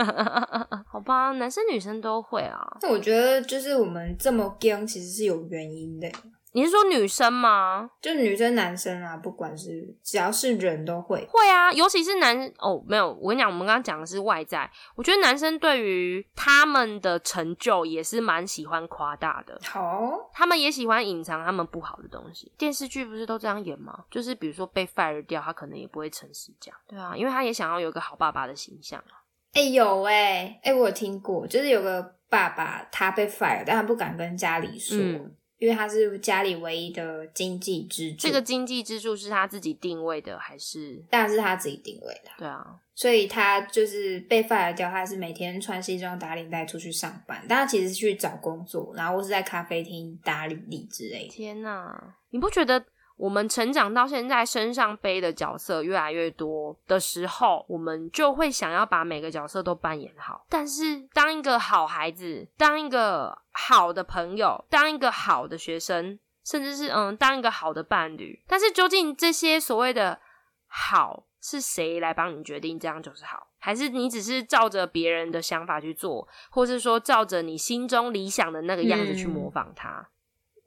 [0.90, 2.58] 好吧，男生女生都会啊。
[2.82, 6.10] 那我觉得，就是我们这么 g 其实是有原因的。
[6.52, 7.90] 你是说女生吗？
[8.00, 22.50] 就女生、男生啊，不管是只要是人都会会啊，尤其是男哦，没有，我跟你讲，我们刚刚讲的是外在，我觉得男生对于他们的成就也是蛮喜欢夸大的，好，他们也喜欢隐藏他们不好的东西。
[22.56, 24.04] 电视剧不是都这样演吗？
[24.10, 29.20] 就是比如说被 fire 掉，他可能也不会诚实讲，对啊，因为他也想要有个好爸爸的形象啊。
[29.52, 34.98] 哎，有哎，哎，我有听过，就是有个爸爸他被 fire，但他不敢跟家里说。
[35.58, 41.02] 因为他是家里唯一的经济支柱，这个经济支柱是他自己定位的，还是？
[41.10, 42.30] 当然是他自己定位的。
[42.38, 51.26] 对啊，所以他就是被 fire 掉，他是每天穿西装打领带出去上班，但他其实是去找工作，然后或是在咖啡厅打理理之类。
[51.28, 52.84] 天哪，你不觉得？
[53.18, 60.46] 我们成长到现在，身上背的角色越来越多的时候，我们就会想要把每个角色都扮演好。
[60.48, 70.20] 但是，当一个好孩子，当一个好的朋友，当一个好的学生，甚至是嗯，当一个好的伴侣，但是究竟这些所谓的
[70.68, 72.78] 好是谁来帮你决定？
[72.78, 80.08] 这样就是好，还是你只是照着别人的想法去做，或是说照着你心中理想的那个样子去模仿他？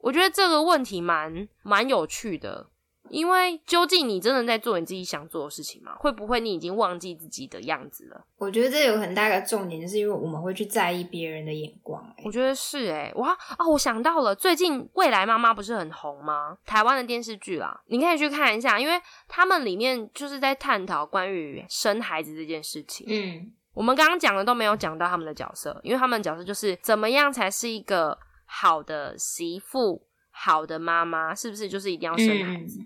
[0.02, 2.68] 我觉得这个问题蛮蛮有趣的，
[3.10, 5.96] 因为究竟你真的在做你自己想做的事情吗？
[6.00, 8.26] 会不会你已经忘记自己的样子了？
[8.38, 12.04] 我觉得这有很大的重点，就是因为我们会去在意别人的眼光。
[12.26, 13.68] 我觉得是哎，哇啊！
[13.68, 16.58] 我想到了，最近《未来妈妈》不是很红吗？
[16.66, 23.06] 台湾的电视剧啦，你可以去看一下，因为他们里面就是在探讨关于生孩子这件事情。
[23.08, 28.18] 嗯，我们刚刚讲的都没有讲到他们的角色，因为他们的角色就是怎么样才是一个。
[28.54, 32.80] 好的媳妇，好的妈妈，是不是就是一定要生孩子？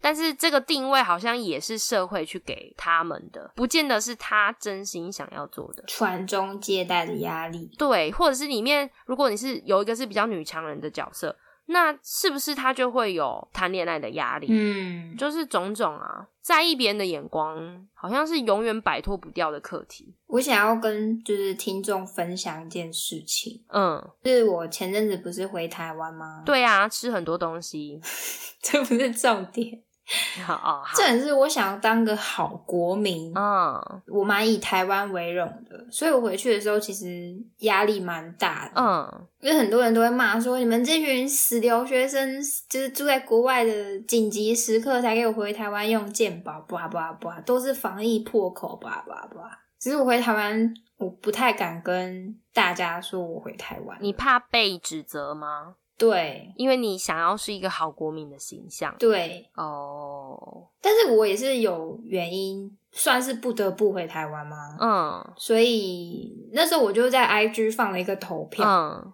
[0.00, 5.84] 但是这个定位好像也是社会去给他们的，不见得是他真心想要做的。
[5.86, 11.36] 传宗接代的压力，对，或者是里面，如果你是有一个是比较女强人的角色。
[11.66, 14.46] 那是不是他就会有谈恋爱的压力？
[14.50, 20.14] 嗯，就是种种啊，在意别人的眼光，好像是永远摆脱不掉的课题。
[20.26, 26.42] 我想要跟就是听众分享一件事情，嗯，就是我前阵子不是回台湾吗？
[26.44, 28.00] 对啊，吃很多东西，
[28.60, 29.82] 这不是重点。
[30.48, 33.32] 哦，这也是我想要当个好国民。
[33.34, 38.80] 嗯，我蛮以台湾为荣的，所以我回去的时候其实压力蛮大的。
[38.80, 49.50] 嗯，因为很多人都会骂说，你们这群死留学生，就是住在国外的紧急时刻才给我回台湾用健保，不啊不啊不啊，都是防疫破口，不啊不啊不啊。
[49.78, 55.74] 其实我回台湾，我不太敢跟大家说我回台湾，你怕被指责吗？
[56.02, 58.92] 对，因为你想要是一个好国民的形象。
[58.98, 64.56] 对，哦，但是我也是有原因，算是不得不回台湾吗？
[64.80, 69.12] 嗯所以那时候我就在 IG 放了一个投票，嗯，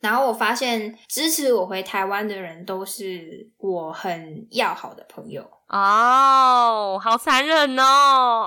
[0.00, 8.46] 然后我发现支持我回台湾的人都是我很要好的朋友，哦，好残忍哦。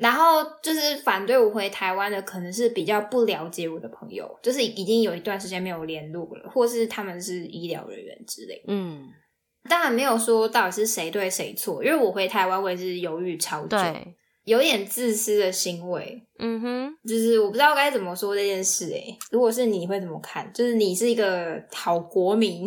[0.00, 8.64] 然后就是反对我回台湾的，可能是比较不了解我的朋友，就是已经有一段时间没有联络了，或是他们是医疗人员之类的。
[8.68, 9.06] 嗯，
[9.68, 13.76] 当然没有说到底是谁对谁错，因为我回台湾我也是犹豫超久，
[14.44, 16.26] 有点自私的行为。
[16.38, 20.50] 嗯哼，就是我不知道该怎么说这件事、欸，如果是你会怎么看？
[20.54, 22.66] 就是你是一个好国民，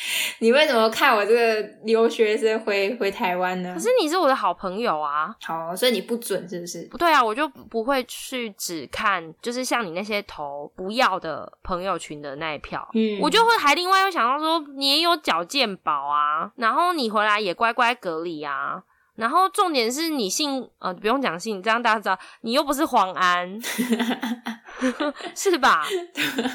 [0.40, 3.80] 你为什么看我这个留学生回回台湾呢可？
[3.80, 5.34] 是你是我的好朋友啊。
[5.42, 6.86] 好，所以你不准是不是？
[6.90, 18.82] 不对啊，我就不会去只看，就是像你那些投不要的朋友群的那一票，嗯我就会还另外又想到说，你也有缴健保啊，然后你回来也乖乖隔离啊，
[19.20, 23.60] 然后重点是你姓呃不用讲姓，这样大家知道你又不是黄安，
[25.36, 25.84] 是吧？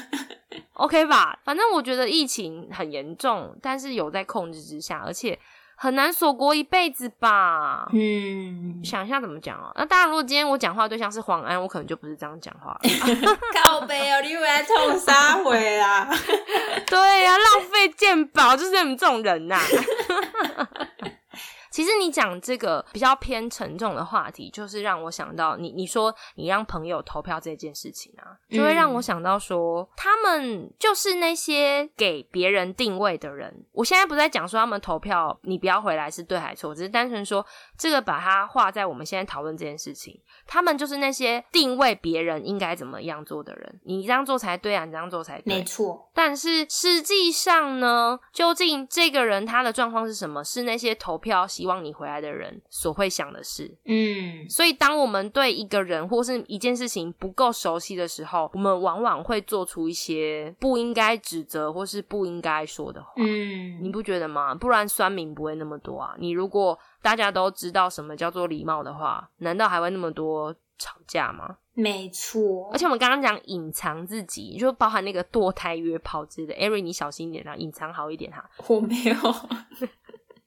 [0.74, 1.38] OK 吧？
[1.44, 5.38] 反正我觉得疫情很严重，但是有在控制之下，而且
[5.76, 7.88] 很难锁国一辈子吧。
[7.92, 9.70] 嗯，想一下怎么讲啊？
[9.76, 12.80] 那当然，如果今天我讲话的对象是黄安，我可能就不是这样讲话了。
[13.62, 16.08] 靠背哦，你又来痛杀回啦？
[16.86, 19.58] 对呀、浪费鉴宝就是你们这种人呐、
[21.76, 33.66] 其实你讲这个比较偏沉重的话题，就是让我想到你你说你让朋友投票这件事情啊，就会让我想到说，他们就是那些给别人定位的人。
[33.72, 37.44] 我现在不在讲说他们投票你不要回来是对还是错，只是单纯说
[37.76, 43.80] 这个把它画在我们现在讨论这件事情，他们就是那些定位别人应该怎么样做的人。
[43.84, 45.56] 你这样做才对啊，你这样做才对。
[45.56, 50.42] 没错，但是实际上呢，究竟这个人他的状况是什么？
[50.42, 53.68] 是那些投票希望你回来的人所会想的事。
[53.86, 63.14] 嗯，所以，当我们对一个人或是一件事情不够熟悉的时候，我们往往会做出一些不应该指责或是不应该说的话。
[63.16, 64.54] 嗯，你不觉得吗？
[64.54, 66.14] 不然酸民不会那么多啊。
[66.20, 71.56] 你如果大家都知道什么叫做礼貌的话，难道还会那么多吵架吗？
[71.74, 76.54] 没错而，且我们刚刚讲隐藏自己，就包含那个堕胎约炮之类的。
[76.54, 78.48] Ari，你小心一点啊，隐藏好一点哈。
[78.68, 79.14] 我没有，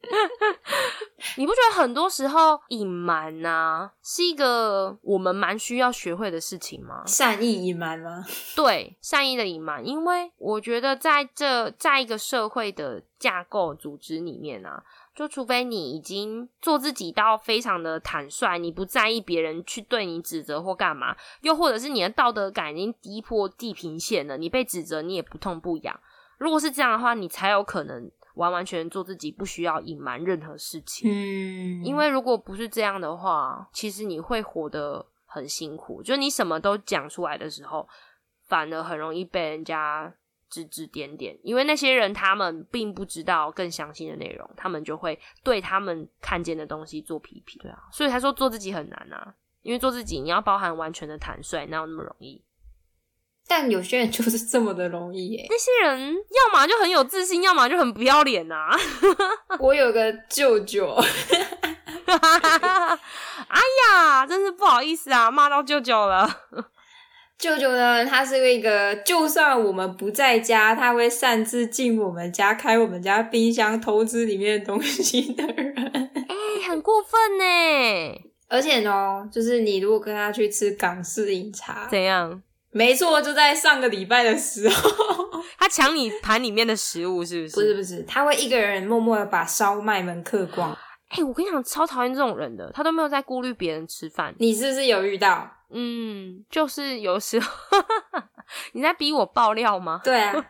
[1.38, 7.04] 你不觉得很多时候隐瞒呐是一个我们蛮需要学会的事情吗？
[7.06, 8.24] 善意隐瞒吗？
[8.56, 14.84] 对，善意的隐瞒，因为我觉得在这在一个社会的架构组织里面啊，
[15.16, 26.00] 就除非你已经做自己到非常的坦率，你不在意别人去对你指责或干嘛，又或者是你的道德感已经跌破地平线了，你被指责你也不痛不痒。
[26.38, 31.10] 如果是这样的话，你才有可能完完全全做自己，不需要隐瞒任何事情。
[31.12, 36.02] 嗯，因为如果不是这样的话，其实你会活得很辛苦。
[36.02, 37.88] 就你什么都讲出来的时候，
[38.48, 40.14] 反而很容易被人家
[40.50, 41.38] 指指点点。
[41.44, 47.62] 因为那些人他们并不知道更详细的内容，他们就会对他们看见的东西做批评。
[47.62, 49.36] 对啊，所以他说做自己很难啊。
[49.62, 52.42] 因为做自己，你要包含完全的坦率，哪有那么容易？
[53.52, 55.48] 但有些人就是这么的容易耶。
[55.50, 58.70] 那些人要么就很有自信，要么就很不要脸呐、
[59.60, 60.88] 我有个舅舅，
[62.06, 66.30] 哎呀，真是不好意思啊，骂到舅舅了。
[67.40, 75.74] 舅舅呢，他是一个就算我们不在家，他会擅自进我们家，开我们家冰箱偷吃里面的东西的人。
[76.28, 78.22] 哎、很过分呢。
[78.48, 82.44] 而且呢，就是你如果跟他去吃港式饮茶，怎样？
[82.72, 87.56] 没错，就在上个礼拜的时候， 他抢你盘里面的食物是不是？
[87.56, 90.78] 不是不是，他会一个人默默的把烧麦们嗑光。
[91.10, 94.34] 哎、我跟你讲，超讨厌这种人的，他都没有在顾虑别人吃饭。
[94.38, 95.50] 你是不是有遇到？
[95.72, 97.52] 嗯，就是有时候
[98.74, 100.02] 你在逼我爆料吗？
[100.04, 100.34] 对啊，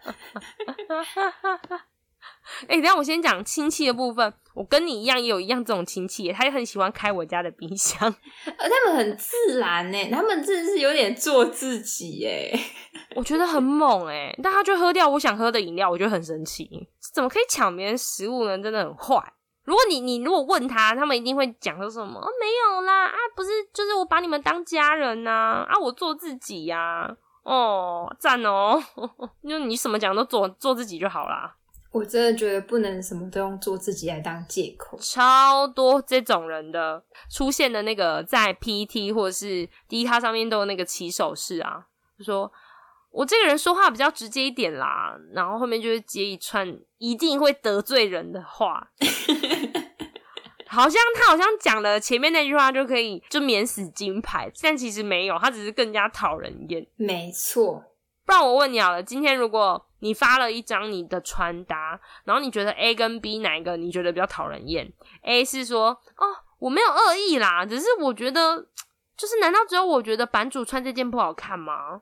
[2.67, 4.33] 哎、等下我先讲亲戚的部分。
[4.53, 8.13] 我我跟你一样，也有一样这种亲戚，他也很喜欢开我家的冰箱，
[8.57, 12.51] 呃他们很自然呢，他们真的是有点做自己哎，
[13.15, 16.69] 我觉得很猛哎，但他就喝掉我想喝的饮料，我觉得很生气，
[17.13, 18.57] 怎么可以抢别人食物呢？
[18.59, 19.33] 真的很坏。
[19.63, 22.19] 如果你你如果问他，他们一定会讲说什么？
[22.41, 28.77] 没有啦，啊，不是，就是我把你们当家人呐，啊，我做自己呀，哦，赞哦，
[29.47, 31.55] 就你什么讲都做做自己就好啦。
[31.91, 41.87] 我真的觉得不能什么都用做自己来当借口，超多这种人的出现的那个在 PT 或者是 D 卡上面都有那个起手式啊，
[42.17, 42.51] 就说。
[43.11, 48.91] 我这个人说话比较直接一点啦，然后后面就会接一串一定会得罪人的话，
[50.69, 56.85] 好像他好像讲了前面那句话就可以就免死金牌，但其实没有，他只是更加讨人厌。
[56.97, 57.83] 没错，
[58.27, 64.91] 不然我问你好了，今天如果你发了一张你的穿搭，然后你觉得 A 跟 B 哪一个你觉得比较讨人厌
[65.23, 66.25] ？A 是说哦
[66.59, 68.67] 我没有恶意啦，只是我觉得
[69.15, 72.01] 就是难道只有我觉得版主穿这件不好看吗？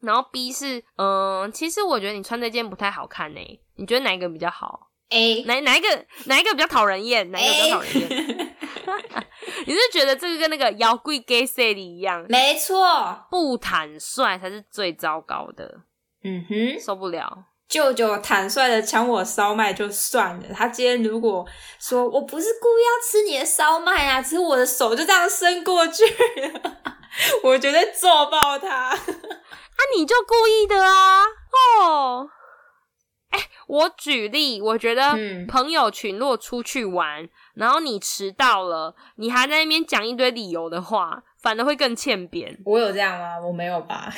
[0.00, 3.60] 然后 B 是，嗯，其实我觉得你穿这件不太好看呢。
[3.76, 7.30] 你觉得哪一个比较好？A 哪哪一个哪一个比较讨人厌？
[7.30, 8.56] 哪一个比较讨人厌？
[9.66, 12.24] 你是觉得这个跟那个摇柜 gay a 一样？
[12.28, 15.80] 没错，不坦率才是最糟糕的。
[16.24, 17.44] 嗯哼，受不了。
[17.68, 21.44] 舅舅坦率的抢我烧麦就算了，他今天如果
[21.80, 26.04] 说我不是故意要吃你的烧麦啊，只是我的手就这样伸过去，
[27.42, 28.68] 我绝对揍爆他。
[28.90, 28.98] 啊，
[29.96, 31.24] 你就故意的啊！
[31.80, 32.28] 哦，
[33.30, 35.16] 哎，我举例，我觉得
[35.48, 42.56] 朋友群若出去玩，然后你迟到了，你还在那边讲一堆理由的话，反而会更欠扁。
[42.64, 43.40] 我有这样吗？
[43.40, 44.12] 我没有吧？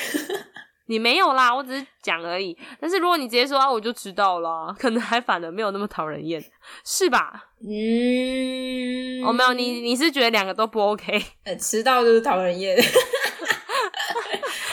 [0.86, 2.56] 你没有啦，我只是讲而已。
[2.80, 6.42] 但是如果你直接说啊，我就迟到了， 可能还反而没有那么讨人厌，
[6.84, 7.50] 是吧？
[7.60, 11.22] 嗯，哦，没有，你你是觉得两个都不 OK？
[11.44, 12.76] 呃，迟到就是讨人厌。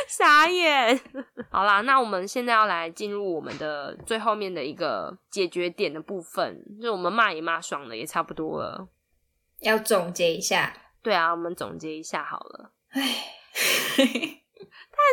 [0.08, 1.02] 傻眼，
[1.50, 8.88] 好啦，那我们现在要来进入我们的最后面的一个解决点的部分，就我们骂也骂爽了，也差不多了，
[9.62, 10.72] 要总结一下。
[11.02, 12.72] 对啊，我们总结一下好了。
[12.92, 13.02] 唉，
[13.98, 14.43] 叹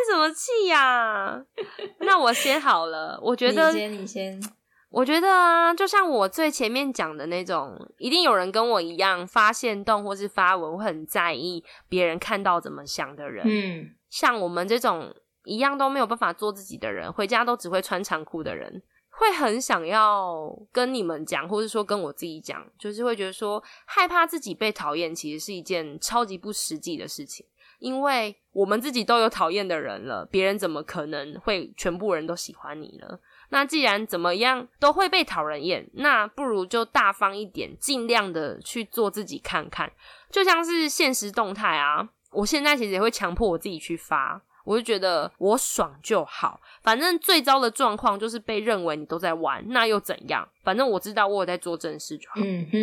[0.09, 1.43] 什么气呀？
[2.01, 4.41] 那我先好了，我觉得你先，你先。
[4.89, 13.45] 我觉得啊，就像我最前面讲的那种，一定有人跟我一样发现动或是发文，会很在意别人看到怎么想的人。
[13.47, 13.95] 嗯。
[14.09, 15.15] 像我们这种
[15.45, 27.45] 一样都没有办法做自己的人，回家都只会穿长裤的人，会很想要跟你们讲，或者说跟我自己讲，就是会觉得说害怕自己被讨厌，其实是一件超级不实际的事情，
[27.81, 33.19] 因为我们自己都有讨厌的人了，别人怎么可能会全部人都喜欢你呢？
[33.49, 39.91] 那既然怎么样都会被讨人厌，那不如就大方一点，尽量的去做自己看看，
[40.29, 42.07] 就像是现实动态啊。
[42.31, 46.61] 我现在其实也会强迫我自己去发，我就觉得我爽就好。
[46.83, 50.47] 反正最糟的状况就是被认为你都在玩，那又怎样？
[50.63, 52.35] 反正我知道我有在做正事就好。
[52.37, 52.77] 嗯哼，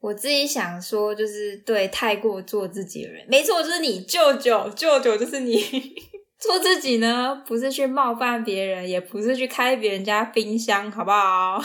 [0.00, 5.60] 我自己想说，就是对太过做自己的人，没错，就是你舅舅，舅舅就是你
[6.38, 11.60] 做自己呢，不是去冒犯别人，也不是去开别人家冰箱，好不好？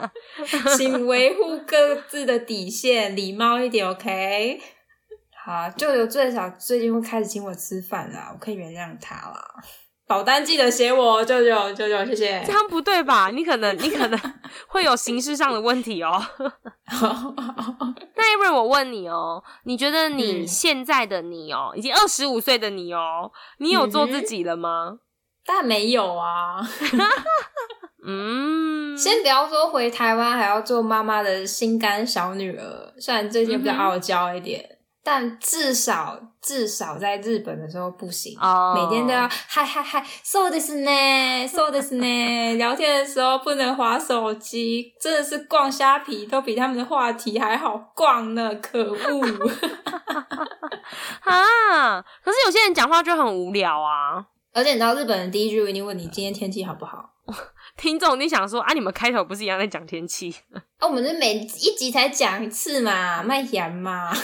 [0.78, 4.58] 请维护各自的底线，礼貌一点，OK。
[5.44, 9.40] 好，舅舅最少最近会开始请我吃饭了，我可以原谅他了。
[10.06, 12.42] 保单记得写我，舅舅，舅舅，谢谢。
[12.46, 13.28] 这样不对吧？
[13.32, 14.20] 你可能，你可能
[14.68, 16.22] 会有形式上的问题哦。
[18.14, 24.98] 那要不然我问你哦，你觉得你现在的你哦，已经二十五岁的你哦，你有做自己了吗？
[25.44, 26.60] 但没有啊。
[28.06, 34.75] 嗯，先不要说回台湾还要做妈妈的心肝小女儿，虽然最近比较傲娇一点。
[35.08, 38.36] 但至少至少在日本的时候不行，
[38.74, 40.90] 每天都要嗨嗨嗨，so this 呢，
[41.46, 48.98] so this 呢，聊天的时候不能划手机，真的是逛虾皮都比他们的话题还好逛呢，可恶！
[51.22, 57.10] 啊，可是有些人讲话就很无聊啊，而且你知道日本人第一句一定问你今天天气好不好。
[57.76, 58.72] 听众，你想说啊？
[58.72, 60.34] 你们开头不是一样在讲天气？
[60.78, 64.10] 啊，我们是每一集才讲一次嘛，卖盐嘛。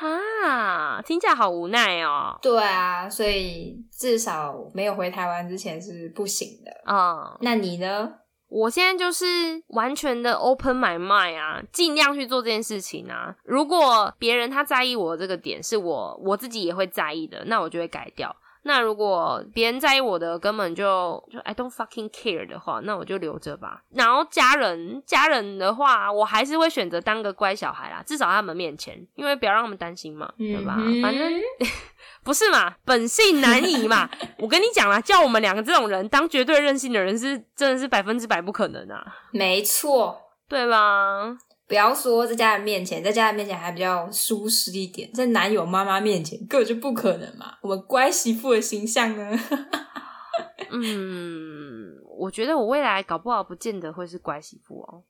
[0.00, 2.36] 啊，听起来好无奈哦。
[2.42, 7.36] 对啊，所以至少没有回台湾之前是不行的啊。
[7.40, 8.14] 那你呢？
[8.48, 13.34] 我现在就是完全的 open my mind 啊，尽量去做这件事情啊。
[13.44, 18.36] 如果别人他在意我这个点，是我我自己也会在意的，那我就会改掉。
[18.64, 23.82] 那如果别人在意我的根本就就 I don't fucking care 的话，那我就留着吧。
[23.90, 30.76] 然后家人家人的话，我还是会选择当个乖小孩啦，至少他们面前，因为不要让他们担心嘛，对吧？
[31.02, 31.32] 反正
[32.22, 34.08] 不是嘛，本性难移嘛。
[34.38, 39.04] 我跟你讲啦，叫我们两个这种人当绝对任性的人，是真的是百分之百不可能啊。
[39.32, 41.36] 没错，对吧？
[41.68, 47.56] 不要说在家人面前，在家人面前还比较舒适一点，在男友妈妈面前根本就不可能嘛。
[47.62, 49.38] 我们乖媳妇的形象呢？
[50.70, 55.04] 嗯，我觉得我未来搞不好不见得会是乖媳妇哦，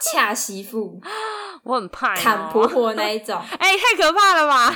[0.00, 1.00] 恰媳妇，
[1.64, 3.36] 我很怕砍婆婆那一种。
[3.58, 4.72] 哎，太可怕了吧！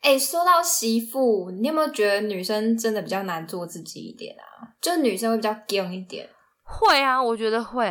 [0.00, 4.74] 哎，说到媳妇，你有没有觉得女生真的比较难做自己一点啊？
[4.80, 6.28] 就女生会比较硬一点。
[6.72, 7.86] 会啊，我觉得会，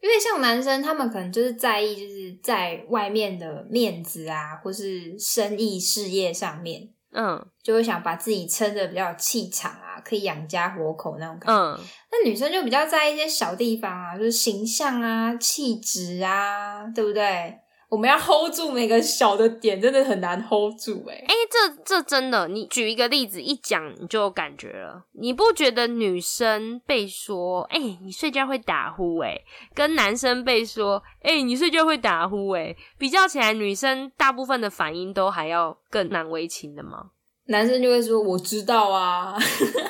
[0.00, 11.52] 因为像男生，他们可能就是在意，就是在外面的面子啊，或是生意事业上面，嗯，就会想把自己撑的比较有气场啊，可以养家活口那种感觉。
[11.52, 11.78] 嗯，
[12.12, 17.58] 那女生就比较在意一些小地方啊，就是形象啊、气质啊，对不对？
[17.88, 21.24] 我们要 hold 住每个小的点，真的很难 hold 住哎。
[21.26, 25.02] 哎，这这真的，你举一个例子一讲，你就有感觉了。
[25.12, 29.40] 你不觉得女生被说，哎，你睡觉会打呼，哎，
[29.74, 37.06] 跟男生被说，哎，你睡觉会打呼，哎，比较起来，女生大部分的反应都还要更难为情的吗？
[37.46, 39.34] 男生就会说，我知道啊，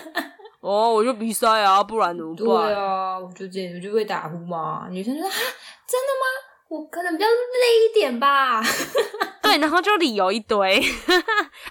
[0.62, 2.46] 哦，我就比赛啊，不然怎么办？
[2.46, 4.86] 对啊，我就这样，我就会打呼嘛。
[4.88, 6.47] 女生就说，啊，真的吗？
[6.68, 8.62] 我可能比较累一点吧，
[9.42, 10.78] 对，然后就理由一堆，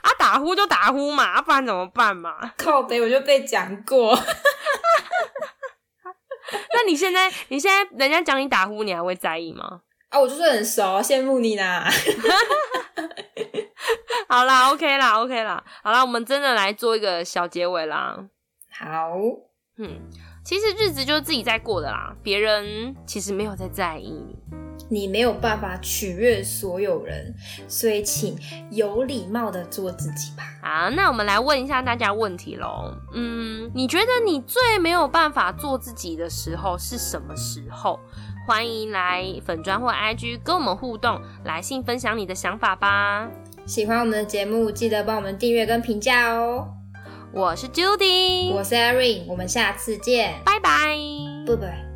[0.02, 2.52] 啊，打呼就打呼嘛，不然怎么办嘛？
[2.58, 4.16] 靠背我就被讲过，
[6.74, 9.82] 那你现在，你现在人家讲你打呼，你还会在意吗？
[10.10, 11.84] 啊，我就是很熟，羡慕你呢。
[14.28, 18.18] 好啦，OK 啦，OK 啦，好啦，我们真的来做一个小结尾啦。
[18.72, 19.12] 好，
[19.78, 20.10] 嗯，
[20.44, 24.36] 其实日子就是自己在过的啦，别人其实没有在在意你。
[24.90, 27.34] 你没有办法取悦所有人，
[27.68, 28.38] 所以请
[28.70, 30.44] 有礼貌的做自己吧。
[30.62, 32.94] 好，那我们来问一下大家问题喽。
[33.14, 38.00] 嗯，你觉得你最没有办法做自己的时候是什么时候？
[38.48, 43.30] 欢迎来粉砖或 IG 跟我们互动，来信分享你的想法吧。
[43.66, 46.70] 喜欢我们的节目，记得帮我们订阅跟评价哦。
[47.34, 50.96] 我是 Judy，我是 Erin，我们下次见，拜拜，
[51.46, 51.87] 拜拜。